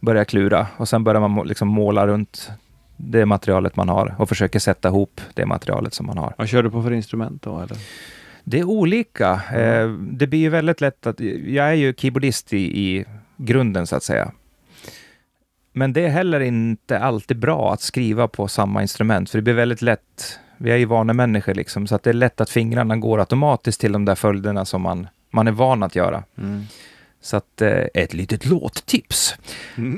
[0.01, 2.51] börjar klura och sen börjar man liksom måla runt
[2.97, 6.35] det materialet man har och försöker sätta ihop det materialet som man har.
[6.39, 7.59] Vad kör du på för instrument då?
[7.61, 7.77] Eller?
[8.45, 9.43] Det är olika.
[9.53, 11.20] Eh, det blir ju väldigt lätt att...
[11.47, 13.05] Jag är ju keyboardist i, i
[13.36, 14.32] grunden så att säga.
[15.72, 19.55] Men det är heller inte alltid bra att skriva på samma instrument, för det blir
[19.55, 23.20] väldigt lätt Vi är ju vanemänniskor liksom, så att det är lätt att fingrarna går
[23.20, 26.24] automatiskt till de där följderna som man, man är van att göra.
[26.38, 26.62] Mm.
[27.20, 29.36] Så att eh, ett litet låttips.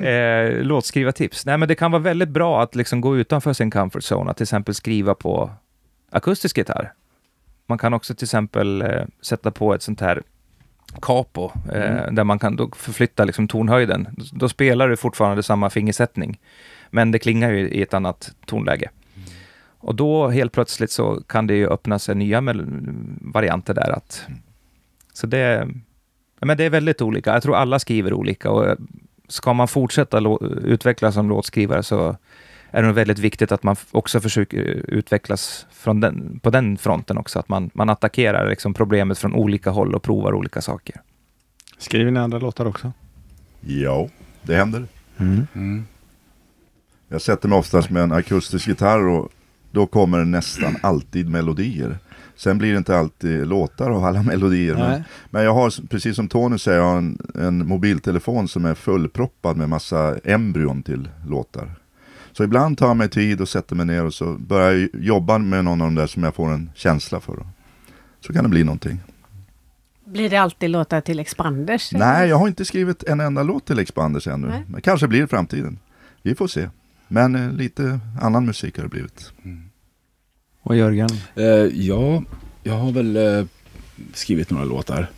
[0.04, 1.46] Eh, låtskrivartips.
[1.46, 4.36] Nej, men det kan vara väldigt bra att liksom gå utanför sin comfort zone, att
[4.36, 5.50] till exempel skriva på
[6.10, 6.92] akustisk gitarr.
[7.66, 10.22] Man kan också till exempel eh, sätta på ett sånt här
[11.02, 14.08] capo, eh, där man kan då förflytta liksom tonhöjden.
[14.32, 16.40] Då spelar du fortfarande samma fingersättning,
[16.90, 18.90] men det klingar ju i ett annat tonläge.
[19.78, 22.42] Och då helt plötsligt så kan det ju öppna sig nya
[23.20, 23.90] varianter där.
[23.90, 24.26] Att,
[25.12, 25.68] så det,
[26.40, 27.32] men det är väldigt olika.
[27.32, 28.76] Jag tror alla skriver olika och eh,
[29.28, 32.16] ska man fortsätta utvecklas som låtskrivare så
[32.72, 34.58] är det nog väldigt viktigt att man också försöker
[34.88, 37.38] utvecklas från den, på den fronten också.
[37.38, 41.00] Att man, man attackerar liksom problemet från olika håll och provar olika saker.
[41.78, 42.92] Skriver ni andra låtar också?
[43.60, 44.08] Ja,
[44.42, 44.86] det händer.
[45.18, 45.86] Mm.
[47.08, 49.28] Jag sätter mig oftast med en akustisk gitarr och
[49.70, 51.98] då kommer det nästan alltid melodier.
[52.36, 54.74] Sen blir det inte alltid låtar av alla melodier.
[54.74, 58.74] Men, men jag har, precis som Tony säger, jag har en, en mobiltelefon som är
[58.74, 61.81] fullproppad med massa embryon till låtar.
[62.32, 65.38] Så ibland tar jag mig tid och sätter mig ner och så börjar jag jobba
[65.38, 67.46] med någon av de där som jag får en känsla för.
[68.20, 69.00] Så kan det bli någonting.
[70.04, 71.92] Blir det alltid låtar till Expanders?
[71.92, 74.48] Nej, jag har inte skrivit en enda låt till Expanders ännu.
[74.48, 74.64] Nej.
[74.68, 75.78] Men kanske blir det i framtiden.
[76.22, 76.68] Vi får se.
[77.08, 79.32] Men eh, lite annan musik har det blivit.
[80.62, 81.08] Och Jörgen?
[81.34, 82.22] Eh, ja,
[82.62, 83.46] jag har väl eh,
[84.14, 85.10] skrivit några låtar.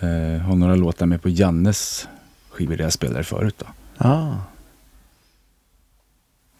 [0.00, 2.08] Eh, har några låtar med på Jannes
[2.50, 3.54] skivor där jag spelade förut.
[3.58, 3.66] Då.
[4.06, 4.34] Ah.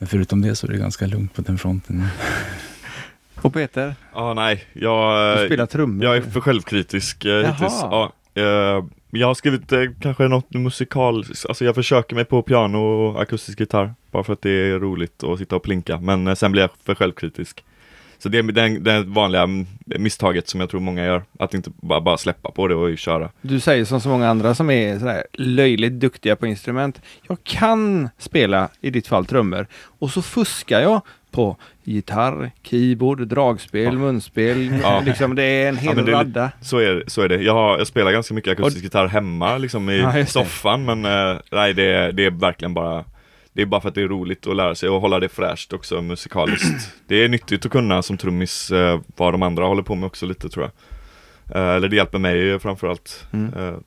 [0.06, 2.04] Men förutom det så är det ganska lugnt på den fronten.
[3.42, 3.94] Och Peter?
[4.14, 6.04] Ja, nej, jag, Du spelar trummor?
[6.04, 7.78] jag är för självkritisk eh, hittills.
[7.82, 12.78] Ja, eh, jag har skrivit eh, kanske något musikal, alltså jag försöker mig på piano
[12.78, 13.94] och akustisk gitarr.
[14.10, 16.70] Bara för att det är roligt att sitta och plinka, men eh, sen blir jag
[16.84, 17.64] för självkritisk.
[18.18, 19.48] Så det är det, det vanliga
[19.84, 23.30] misstaget som jag tror många gör, att inte bara, bara släppa på det och köra.
[23.42, 27.00] Du säger som så många andra som är sådär löjligt duktiga på instrument.
[27.28, 29.66] Jag kan spela, i ditt fall, trummor.
[29.98, 31.00] Och så fuskar jag
[31.30, 33.92] på gitarr, keyboard, dragspel, Ja.
[33.92, 34.74] munspel.
[34.82, 35.02] Ja.
[35.06, 36.50] Liksom det är en hel är radda.
[36.60, 37.42] Så är, så är det.
[37.42, 41.40] Jag, har, jag spelar ganska mycket akustisk gitarr hemma, liksom i Ja, soffan, men eh,
[41.52, 43.04] nej, det, det är verkligen bara
[43.56, 45.72] det är bara för att det är roligt att lära sig och hålla det fräscht
[45.72, 46.94] också musikaliskt.
[47.06, 50.26] Det är nyttigt att kunna som trummis eh, vad de andra håller på med också
[50.26, 51.56] lite tror jag.
[51.56, 53.26] Eh, eller det hjälper mig framförallt.
[53.32, 53.54] Mm.
[53.54, 53.78] Eh,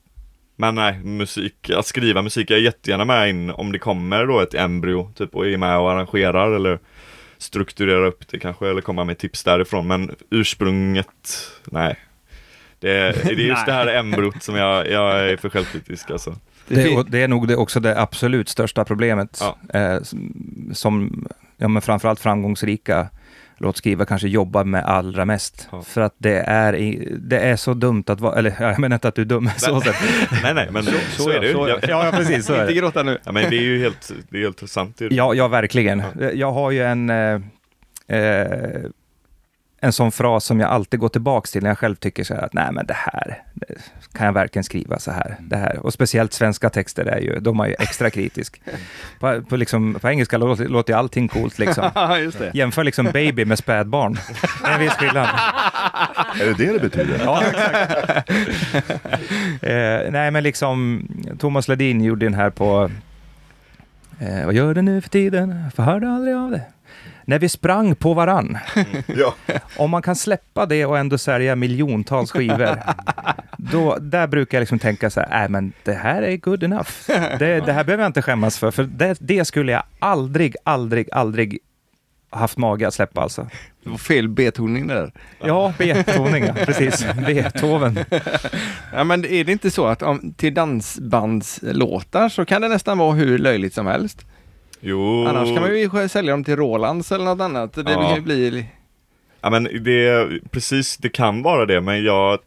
[0.55, 4.39] men nej, musik, att skriva musik, jag är jättegärna med in om det kommer då
[4.39, 6.79] ett embryo, typ och är med och arrangerar eller
[7.37, 9.87] strukturerar upp det kanske, eller komma med tips därifrån.
[9.87, 11.95] Men ursprunget, nej.
[12.79, 16.35] Det är, det är just det här embryot som jag, jag är för självkritisk alltså.
[16.69, 19.41] Det, det är nog det, också det absolut största problemet
[19.71, 19.79] Ja.
[19.79, 19.99] eh,
[20.73, 23.07] som- ja, men framförallt framgångsrika
[23.57, 25.67] låtskrivare kanske jobbar med allra mest.
[25.71, 25.81] Ja.
[25.81, 26.73] För att det är,
[27.19, 29.81] det är så dumt att vara, eller jag menar inte att du är dum, så
[29.81, 29.95] sätt.
[30.43, 31.77] Nej nej, men så, så, är det så Ja.
[31.81, 32.79] Ja, ja, precis, så är Inte det.
[32.79, 33.17] gråta nu.
[33.23, 35.01] ja, men det är ju helt, det är helt sant.
[35.09, 36.03] Ja, ja, verkligen.
[36.33, 37.41] Jag har ju en, eh,
[38.07, 38.81] eh,
[39.81, 42.41] en sån fras som jag alltid går tillbaks till när jag själv tycker så här
[42.41, 43.65] att nej men det här, det
[44.13, 45.35] kan jag verkligen skriva så här.
[45.39, 45.79] Det här.
[45.79, 48.61] Och speciellt svenska texter är ju, de är ju extra kritisk.
[49.19, 51.91] På, på, liksom, på engelska låter, låter ju allting coolt liksom.
[51.95, 52.51] Ja, just det.
[52.53, 54.17] Jämför liksom baby med spädbarn.
[54.63, 55.27] Det är en viss skillnad.
[56.41, 57.21] Är det det det betyder?
[57.23, 58.21] Ja, exakt.
[59.63, 61.07] eh, nej, men liksom
[61.39, 62.91] Thomas Ledin gjorde den här på
[64.19, 65.71] eh, Vad gör du nu för tiden?
[65.75, 66.61] För hörde aldrig av det.
[67.29, 68.57] När vi sprang på varann.
[69.05, 69.35] Ja.
[69.77, 72.79] Om man kan släppa det och ändå sälja miljontals skivor,
[73.57, 76.89] då, där brukar jag liksom tänka så här, nej men det här är good enough.
[77.07, 81.09] Det, det här behöver jag inte skämmas för, för det, det skulle jag aldrig, aldrig,
[81.11, 81.59] aldrig
[82.29, 83.47] haft mage att släppa alltså.
[83.83, 85.11] Det var fel betoning där.
[85.39, 87.05] Ja, B-toning, ja, precis.
[87.25, 87.99] Beethoven.
[88.93, 93.13] Ja, men är det inte så att om, till dansbandslåtar så kan det nästan vara
[93.13, 94.25] hur löjligt som helst?
[94.81, 97.73] Jo, Annars kan man ju sälja dem till Rolands eller något annat.
[97.73, 98.17] Det Ja.
[98.21, 98.65] blir...
[99.41, 102.39] ja, men det, precis, det kan vara det, men jag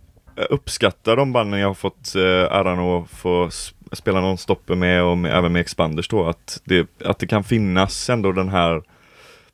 [0.50, 2.22] uppskattar de banden jag har fått eh,
[2.56, 3.48] äran att få
[3.92, 7.44] spela någon stopper med och med, även med Expanders då, att det, att det kan
[7.44, 8.82] finnas ändå den här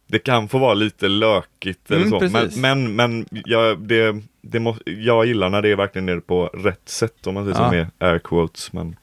[0.06, 2.58] det kan få vara lite lökigt eller Mm, så, men, precis.
[2.62, 6.88] men, men jag, det, det må, jag gillar när det är verkligen är på rätt
[6.88, 7.64] sätt om man säger Ja.
[7.70, 8.72] så med air quotes.
[8.72, 8.96] Men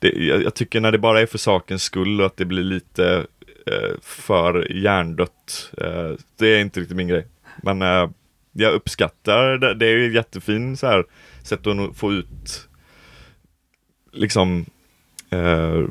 [0.00, 2.64] det, jag, jag tycker när det bara är för sakens skull och att det blir
[2.64, 3.26] lite
[3.66, 7.26] eh, för hjärndött, eh, det är inte riktigt min grej.
[7.62, 8.10] Men eh,
[8.52, 11.04] jag uppskattar det, det är ju ett jättefin så här,
[11.42, 12.68] sätt att få ut
[14.12, 14.66] liksom
[15.30, 15.84] eh,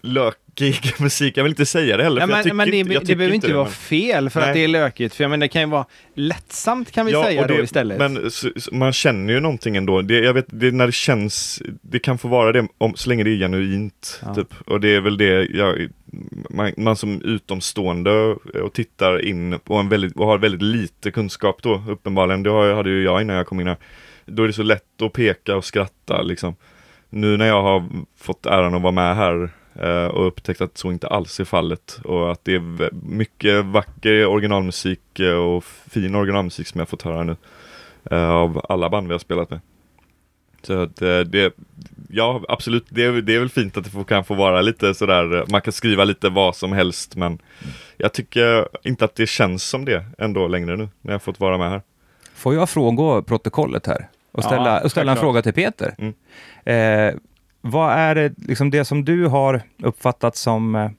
[0.00, 1.36] lök, lökig musik.
[1.36, 2.20] Jag vill inte säga det heller.
[2.20, 4.54] Ja, men men det, inte, det tycker behöver inte vara men- fel för att Nej.
[4.54, 5.14] det är lökigt.
[5.14, 7.98] För jag menar, det kan ju vara lättsamt kan vi säga och då det, istället.
[7.98, 8.30] Men
[8.72, 10.02] man känner ju någonting ändå.
[10.02, 13.08] Det, jag vet, det, är när det känns, det kan få vara det om, så
[13.08, 14.20] länge det är genuint.
[14.24, 14.34] Ja.
[14.34, 14.54] Typ.
[14.66, 15.88] Och det är väl det jag,
[16.50, 18.10] man, man som utomstående
[18.62, 22.42] och tittar in och, en väldigt, och har väldigt lite kunskap då uppenbarligen.
[22.42, 23.76] Det har, hade ju jag innan jag kom in här.
[24.26, 26.56] Då är det så lätt att peka och skratta liksom.
[27.10, 27.84] Nu när jag har
[28.18, 29.50] fått äran att vara med här
[29.86, 35.20] och upptäckt att så inte alls är fallet och att det är mycket vacker originalmusik
[35.20, 37.36] eh, och fin originalmusik som jag fått höra nu
[38.10, 39.60] eh, av alla band vi har spelat med.
[40.62, 41.54] Så att eh, det,
[42.08, 44.94] ja absolut, det är, det är väl fint att det får, kan få vara lite
[44.94, 47.38] sådär, eh, man kan skriva lite vad som helst men
[47.96, 51.58] jag tycker inte att det känns som det ändå längre nu när jag fått vara
[51.58, 51.82] med här.
[52.34, 54.08] Får jag fråga protokollet här?
[54.32, 55.94] Och ställa, Ja, och ställa en fråga till Peter.
[55.98, 56.14] Mm.
[56.64, 57.14] Eh,
[57.60, 60.90] vad är det, liksom det som du har uppfattat som eh,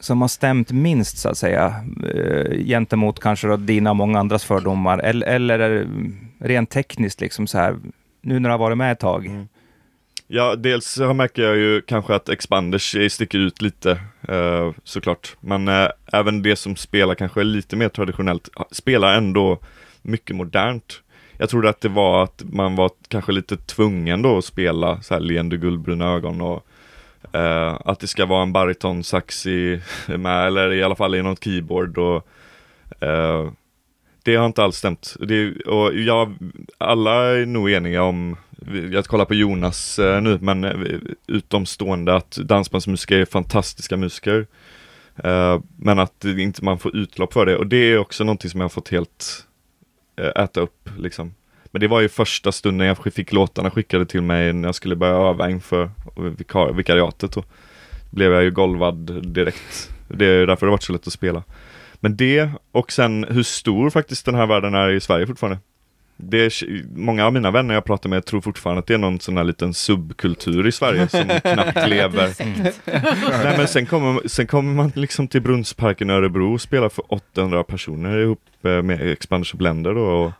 [0.00, 1.74] som har stämt minst, så att säga,
[2.14, 4.98] eh, gentemot kanske då dina och många andras fördomar?
[4.98, 5.88] Eller, eller
[6.38, 7.76] rent tekniskt, liksom så här,
[8.22, 9.26] nu när du har varit med ett tag?
[9.26, 9.48] Mm.
[10.30, 13.90] Ja, dels märker jag ju kanske att Expanders sticker ut lite
[14.28, 15.36] eh, såklart.
[15.40, 19.58] Men eh, även det som spelar kanske lite mer traditionellt spelar ändå
[20.02, 21.02] mycket modernt.
[21.38, 25.14] Jag trodde att det var att man var kanske lite tvungen då att spela så
[25.14, 26.66] här leende guldbruna ögon och
[27.32, 31.44] eh, att det ska vara en baritonsax i, med, eller i alla fall i något
[31.44, 32.26] keyboard och
[33.02, 33.50] eh,
[34.22, 35.16] det har inte alls stämt.
[35.20, 36.34] Det, och jag,
[36.78, 38.36] alla är nog eniga om,
[38.92, 44.46] jag kollar på Jonas eh, nu, men eh, utomstående att dansbandsmusiker är fantastiska musiker.
[45.16, 48.60] Eh, men att inte man får utlopp för det och det är också någonting som
[48.60, 49.47] jag har fått helt
[50.18, 51.34] Eh, äta upp liksom.
[51.70, 54.96] Men det var ju första stunden jag fick låtarna skickade till mig när jag skulle
[54.96, 57.32] börja öva inför vikar- vikariatet.
[57.32, 57.44] Då
[58.10, 59.90] blev jag ju golvad direkt.
[60.08, 61.42] Det är därför det har varit så lätt att spela.
[62.00, 65.58] Men det och sen hur stor faktiskt den här världen är i Sverige fortfarande.
[66.20, 69.20] Det är, många av mina vänner jag pratar med tror fortfarande att det är någon
[69.20, 72.34] sån här liten subkultur i Sverige som knappt lever.
[73.44, 77.12] Nej men sen kommer, sen kommer man liksom till Brunnsparken i Örebro och spelar för
[77.12, 80.00] 800 personer ihop eh, med Expanders och Blender då.
[80.00, 80.32] Och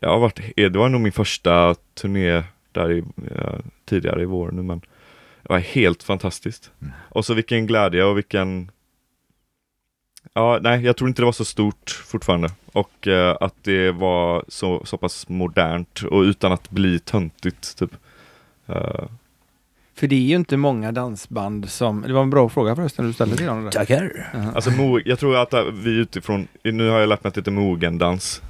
[0.00, 2.42] jag har varit, eh, det var nog min första turné
[2.72, 3.04] där i,
[3.36, 4.80] ja, tidigare i vår nu men
[5.42, 6.70] det var helt fantastiskt.
[7.08, 8.70] Och så vilken glädje och vilken
[10.38, 12.50] Ja, nej, jag tror inte det var så stort fortfarande.
[12.72, 17.90] Och eh, att det var så, så pass modernt och utan att bli töntigt, typ.
[18.66, 19.04] Eh,
[19.94, 22.02] För det är ju inte många dansband som...
[22.06, 23.64] Det var en bra fråga förresten du ställde till honom.
[23.64, 23.70] där.
[23.70, 24.26] Tackar!
[24.54, 27.40] alltså, mo- jag tror att eh, vi utifrån, nu har jag lärt mig att det
[27.40, 28.42] heter mogendans.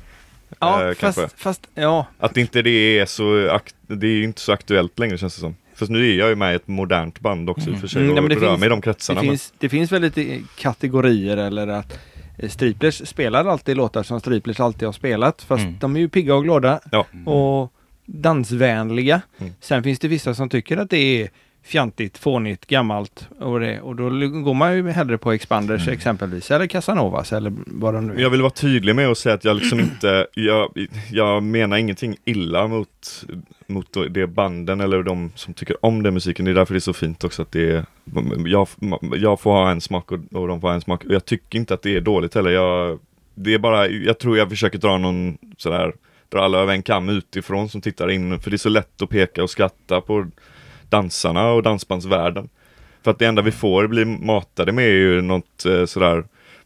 [0.59, 1.69] Ja, eh, fast, fast...
[1.75, 5.41] Ja, Att inte det är så, akt- det är inte så aktuellt längre känns det
[5.41, 5.57] som.
[5.77, 8.03] Fast nu är jag ju med i ett modernt band också i och för sig
[8.03, 9.21] Mm, och men det rör mig i de det kretsarna.
[9.23, 11.99] men- finns, det finns väl lite kategorier eller att
[12.39, 15.43] eh, Striplers spelar alltid låtar som Striplers alltid har spelat.
[15.43, 15.77] Fast Mm.
[15.81, 17.07] de är ju pigga och glada Ja.
[17.33, 17.73] och
[18.07, 19.21] dansvänliga.
[19.39, 19.53] Mm.
[19.61, 21.31] Sen finns det vissa som tycker att det är
[21.67, 23.81] fjantigt, fånigt, gammalt och det.
[23.81, 25.95] Och då går man ju hellre på Expanders Mm.
[25.95, 28.19] exempelvis, eller Casanovas eller vad de nu är.
[28.19, 32.17] Jag vill vara tydlig med att säga att jag liksom inte, jag, jag menar ingenting
[32.25, 33.25] illa mot,
[33.67, 36.45] mot det banden eller de som tycker om den musiken.
[36.45, 37.85] Det är därför det är så fint också att det är,
[38.47, 38.69] jag,
[39.17, 41.05] jag får ha en smak och, och de får ha en smak.
[41.05, 42.51] Och jag tycker inte att det är dåligt heller.
[42.51, 42.99] Jag,
[43.35, 45.93] det är bara, jag tror jag försöker dra någon sådär,
[46.29, 48.41] dra alla över en kam utifrån som tittar in.
[48.41, 50.27] För det är så lätt att peka och skratta på
[50.89, 52.49] dansarna och dansbandsvärlden.
[53.03, 56.25] För att det enda vi får bli matade med är ju något eh, sådär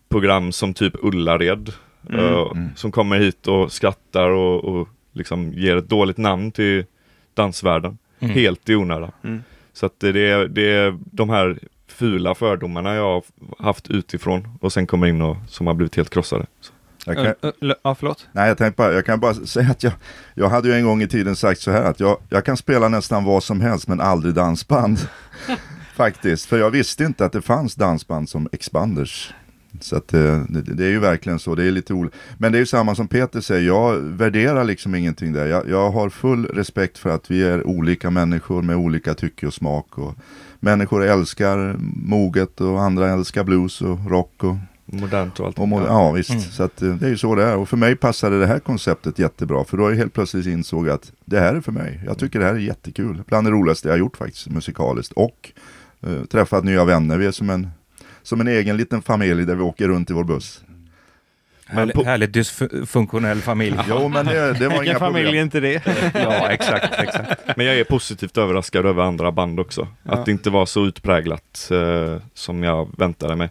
[0.09, 1.73] program som typ Ullared.
[2.09, 2.25] Mm.
[2.25, 2.69] eh, Mm.
[2.77, 6.85] Som kommer hit och skrattar och, och liksom ger ett dåligt namn till
[7.35, 7.99] dansvärlden.
[8.21, 8.35] Mm.
[8.35, 9.13] Helt i onödan.
[9.25, 9.43] Mm.
[9.73, 13.23] Så att det är, det är de här fula fördomarna jag har
[13.59, 16.47] haft utifrån och sen kommer in och som har blivit helt krossade.
[16.61, 16.73] Så.
[17.07, 18.27] Jag kan, Ja, förlåt.
[18.33, 19.93] nej, jag, tänkte bara, jag kan bara säga att jag,
[20.35, 22.89] jag hade ju en gång i tiden sagt så här att jag, jag kan spela
[22.89, 24.99] nästan vad som helst men aldrig dansband.
[25.97, 29.35] Faktiskt, för jag visste inte att det fanns dansband som Expanders.
[29.81, 32.15] Så att eh, det, det är ju verkligen så, det är lite roligt.
[32.39, 35.47] Men det är ju samma som Peter säger, jag värderar liksom ingenting där.
[35.47, 39.55] Jag, jag har full respekt för att vi är olika människor med olika tycke och
[39.55, 39.99] smak.
[39.99, 40.15] Och
[40.61, 41.77] människor älskar
[42.07, 44.57] moget och andra älskar blues och rock och
[44.93, 45.59] Modernt och allt.
[45.59, 46.43] och må- ja visst, Mm.
[46.43, 47.57] så att, eh, det är ju så det är.
[47.57, 49.65] Och för mig passade det här konceptet jättebra.
[49.65, 52.01] För då har jag helt plötsligt insåg att det här är för mig.
[52.07, 53.23] Jag tycker det här är jättekul.
[53.27, 55.13] Bland det roligaste jag har gjort faktiskt musikaliskt.
[55.13, 55.51] Och
[56.07, 57.19] eh, träffat nya vänner.
[57.19, 57.71] Vi är som en,
[58.23, 60.61] som en egen liten familj där vi åker runt i vår buss.
[61.67, 63.79] Härlig, på- härligt dysfunktionell familj.
[63.89, 65.43] Jo, men det, det var Vilken inga familj är problem.
[65.45, 65.83] inte det?
[66.15, 67.41] ja, exakt, exakt.
[67.57, 69.89] Men jag är positivt överraskad över andra band också.
[70.03, 70.13] Ja.
[70.13, 73.51] Att det inte var så utpräglat eh, som jag väntade mig.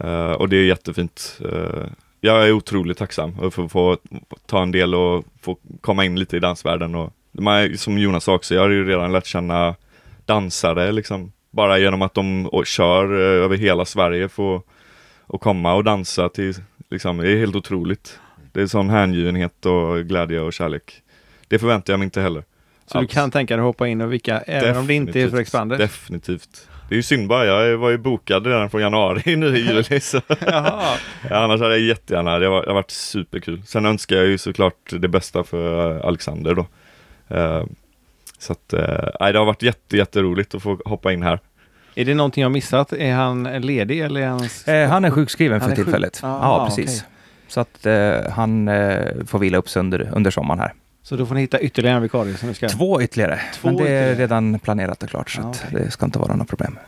[0.00, 1.40] Eh, och det är jättefint.
[1.44, 1.86] Eh,
[2.20, 3.98] jag är otroligt tacksam för att få
[4.46, 6.94] ta en del och få komma in lite i dansvärlden.
[6.94, 9.74] Och, man, som Jonas sa också, jag har ju redan lärt känna
[10.26, 11.32] dansare liksom.
[11.50, 14.62] Bara genom att de och, kör eh, över hela Sverige för
[15.26, 16.54] att komma och dansa till,
[16.90, 18.18] liksom, det är helt otroligt.
[18.52, 21.02] Det är sån hängivenhet och glädje och kärlek.
[21.48, 22.44] Det förväntar jag mig inte heller.
[22.86, 23.12] Så du Alls.
[23.12, 25.38] kan tänka dig att hoppa in och vicka även om det inte är för.
[25.38, 25.78] Expander?
[25.78, 26.68] Definitivt.
[26.90, 30.00] Det är ju synd bara, jag var ju bokad redan från januari nu i juli
[30.00, 30.96] så Jaha.
[31.30, 33.62] ja, annars hade jag jättegärna, det har, det har varit superkul.
[33.66, 36.66] Sen önskar jag ju såklart det bästa för eh, Alexander då.
[37.36, 37.64] Eh,
[38.38, 41.40] så att, eh, nej, det har varit jätte, jätteroligt att få hoppa in här.
[41.94, 42.92] Är det någonting jag missat?
[42.92, 44.48] Är han ledig eller är han...
[44.66, 45.84] Eh, han är sjukskriven Han för är sjuk.
[45.84, 46.20] tillfället.
[46.22, 47.00] Ah, ja, precis.
[47.00, 47.10] okej.
[47.48, 50.72] Så att eh, han eh, får vila upp sig under, under sommaren här.
[51.10, 52.68] Så då får ni hitta ytterligare en vikarie som ni ska...
[52.68, 53.40] Två ytterligare.
[53.54, 54.14] Två Men det är ytterligare.
[54.14, 55.82] redan planerat och klart, så Ja, att okej.
[55.84, 56.78] det ska inte vara några problem.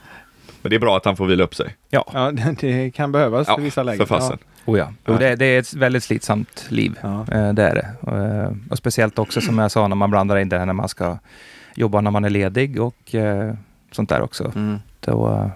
[0.62, 1.76] Men det är bra att han får vila upp sig.
[1.90, 4.06] Ja, Ja, det, kan behövas Ja, i vissa lägen.
[4.06, 4.38] för fasen.
[4.64, 4.92] oh ja.
[5.06, 6.98] Jo, det, det är ett väldigt slitsamt liv.
[7.02, 7.20] Ja.
[7.32, 8.10] Eh, det är det.
[8.12, 10.88] Eh, och speciellt också som jag sa när man blandar in det här när man
[10.88, 11.18] ska
[11.74, 13.54] jobba när man är ledig och eh,
[13.92, 14.52] sånt där också.
[14.54, 14.78] Mm.
[15.00, 15.50] Då,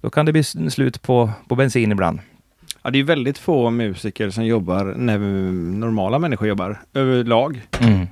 [0.00, 2.18] då kan det bli slut på, på bensin ibland.
[2.82, 5.18] Ja, det är väldigt få musiker som jobbar när
[5.78, 7.60] normala människor jobbar överlag.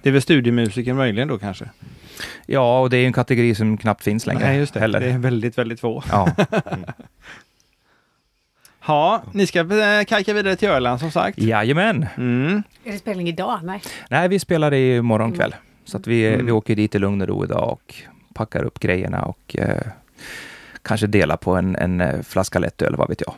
[0.03, 1.71] Det är väl studiemusiker möjligen då kanske?
[2.47, 4.45] Ja, och det är ju en kategori som knappt finns längre.
[4.49, 4.81] Nej, just det.
[4.81, 5.01] Heller.
[5.01, 6.03] Det är väldigt, väldigt få.
[6.11, 6.29] Ja.
[8.87, 11.39] Ja, ni ska eh, kajka vidare till Öland som sagt.
[11.39, 12.07] Jajamän!
[12.16, 12.62] Mm.
[12.85, 13.61] Är det spelning idag?
[13.62, 13.83] Nej.
[14.11, 15.55] Nej, vi spelar i morgon kväll.
[15.85, 16.47] Så att vi, Mm.
[16.47, 17.95] vi åker dit i lugn och ro idag och
[18.35, 19.83] packar upp grejerna och eh,
[20.89, 23.34] kanske delar på en, en eh, flaska lättöl, vad vet jag.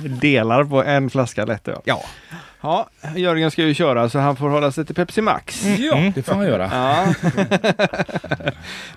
[0.20, 1.80] Delar på en flaska lättöl.
[1.84, 2.02] Ja.
[2.62, 5.64] Ja, Jörgen ska ju köra så han får hålla sig till Pepsi Max.
[5.78, 6.70] Ja, det får han göra.
[6.72, 7.14] Ja.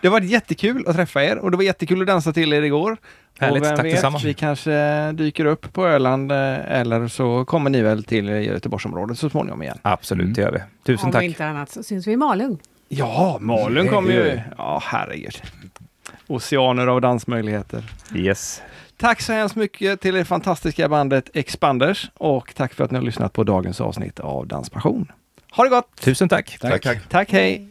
[0.01, 2.97] det varit jättekul att träffa er och det var jättekul att dansa till er igår.
[3.39, 4.19] Härligt, och vem tack vet, detsamma.
[4.23, 9.29] vi kanske dyker upp på Öland eh, eller så kommer ni väl till Göteborgsområdet så
[9.29, 9.77] småningom igen.
[9.81, 10.33] Absolut, Mm.
[10.33, 10.59] det gör vi.
[10.85, 11.23] Tusen Om tack.
[11.23, 12.57] inte annat så syns vi i Malung.
[12.89, 14.23] Ja, Malung kommer ju.
[14.23, 14.41] vi.
[14.57, 15.41] Ja, herregud.
[16.27, 17.83] Oceaner av dansmöjligheter.
[18.15, 18.61] Yes.
[18.97, 23.05] Tack så hemskt mycket till det fantastiska bandet Expanders och tack för att ni har
[23.05, 25.11] lyssnat på dagens avsnitt av Danspassion.
[25.51, 26.01] Ha det gott!
[26.01, 26.57] Tusen tack.
[26.61, 27.09] Tack, tack.
[27.09, 27.69] Tack, hej!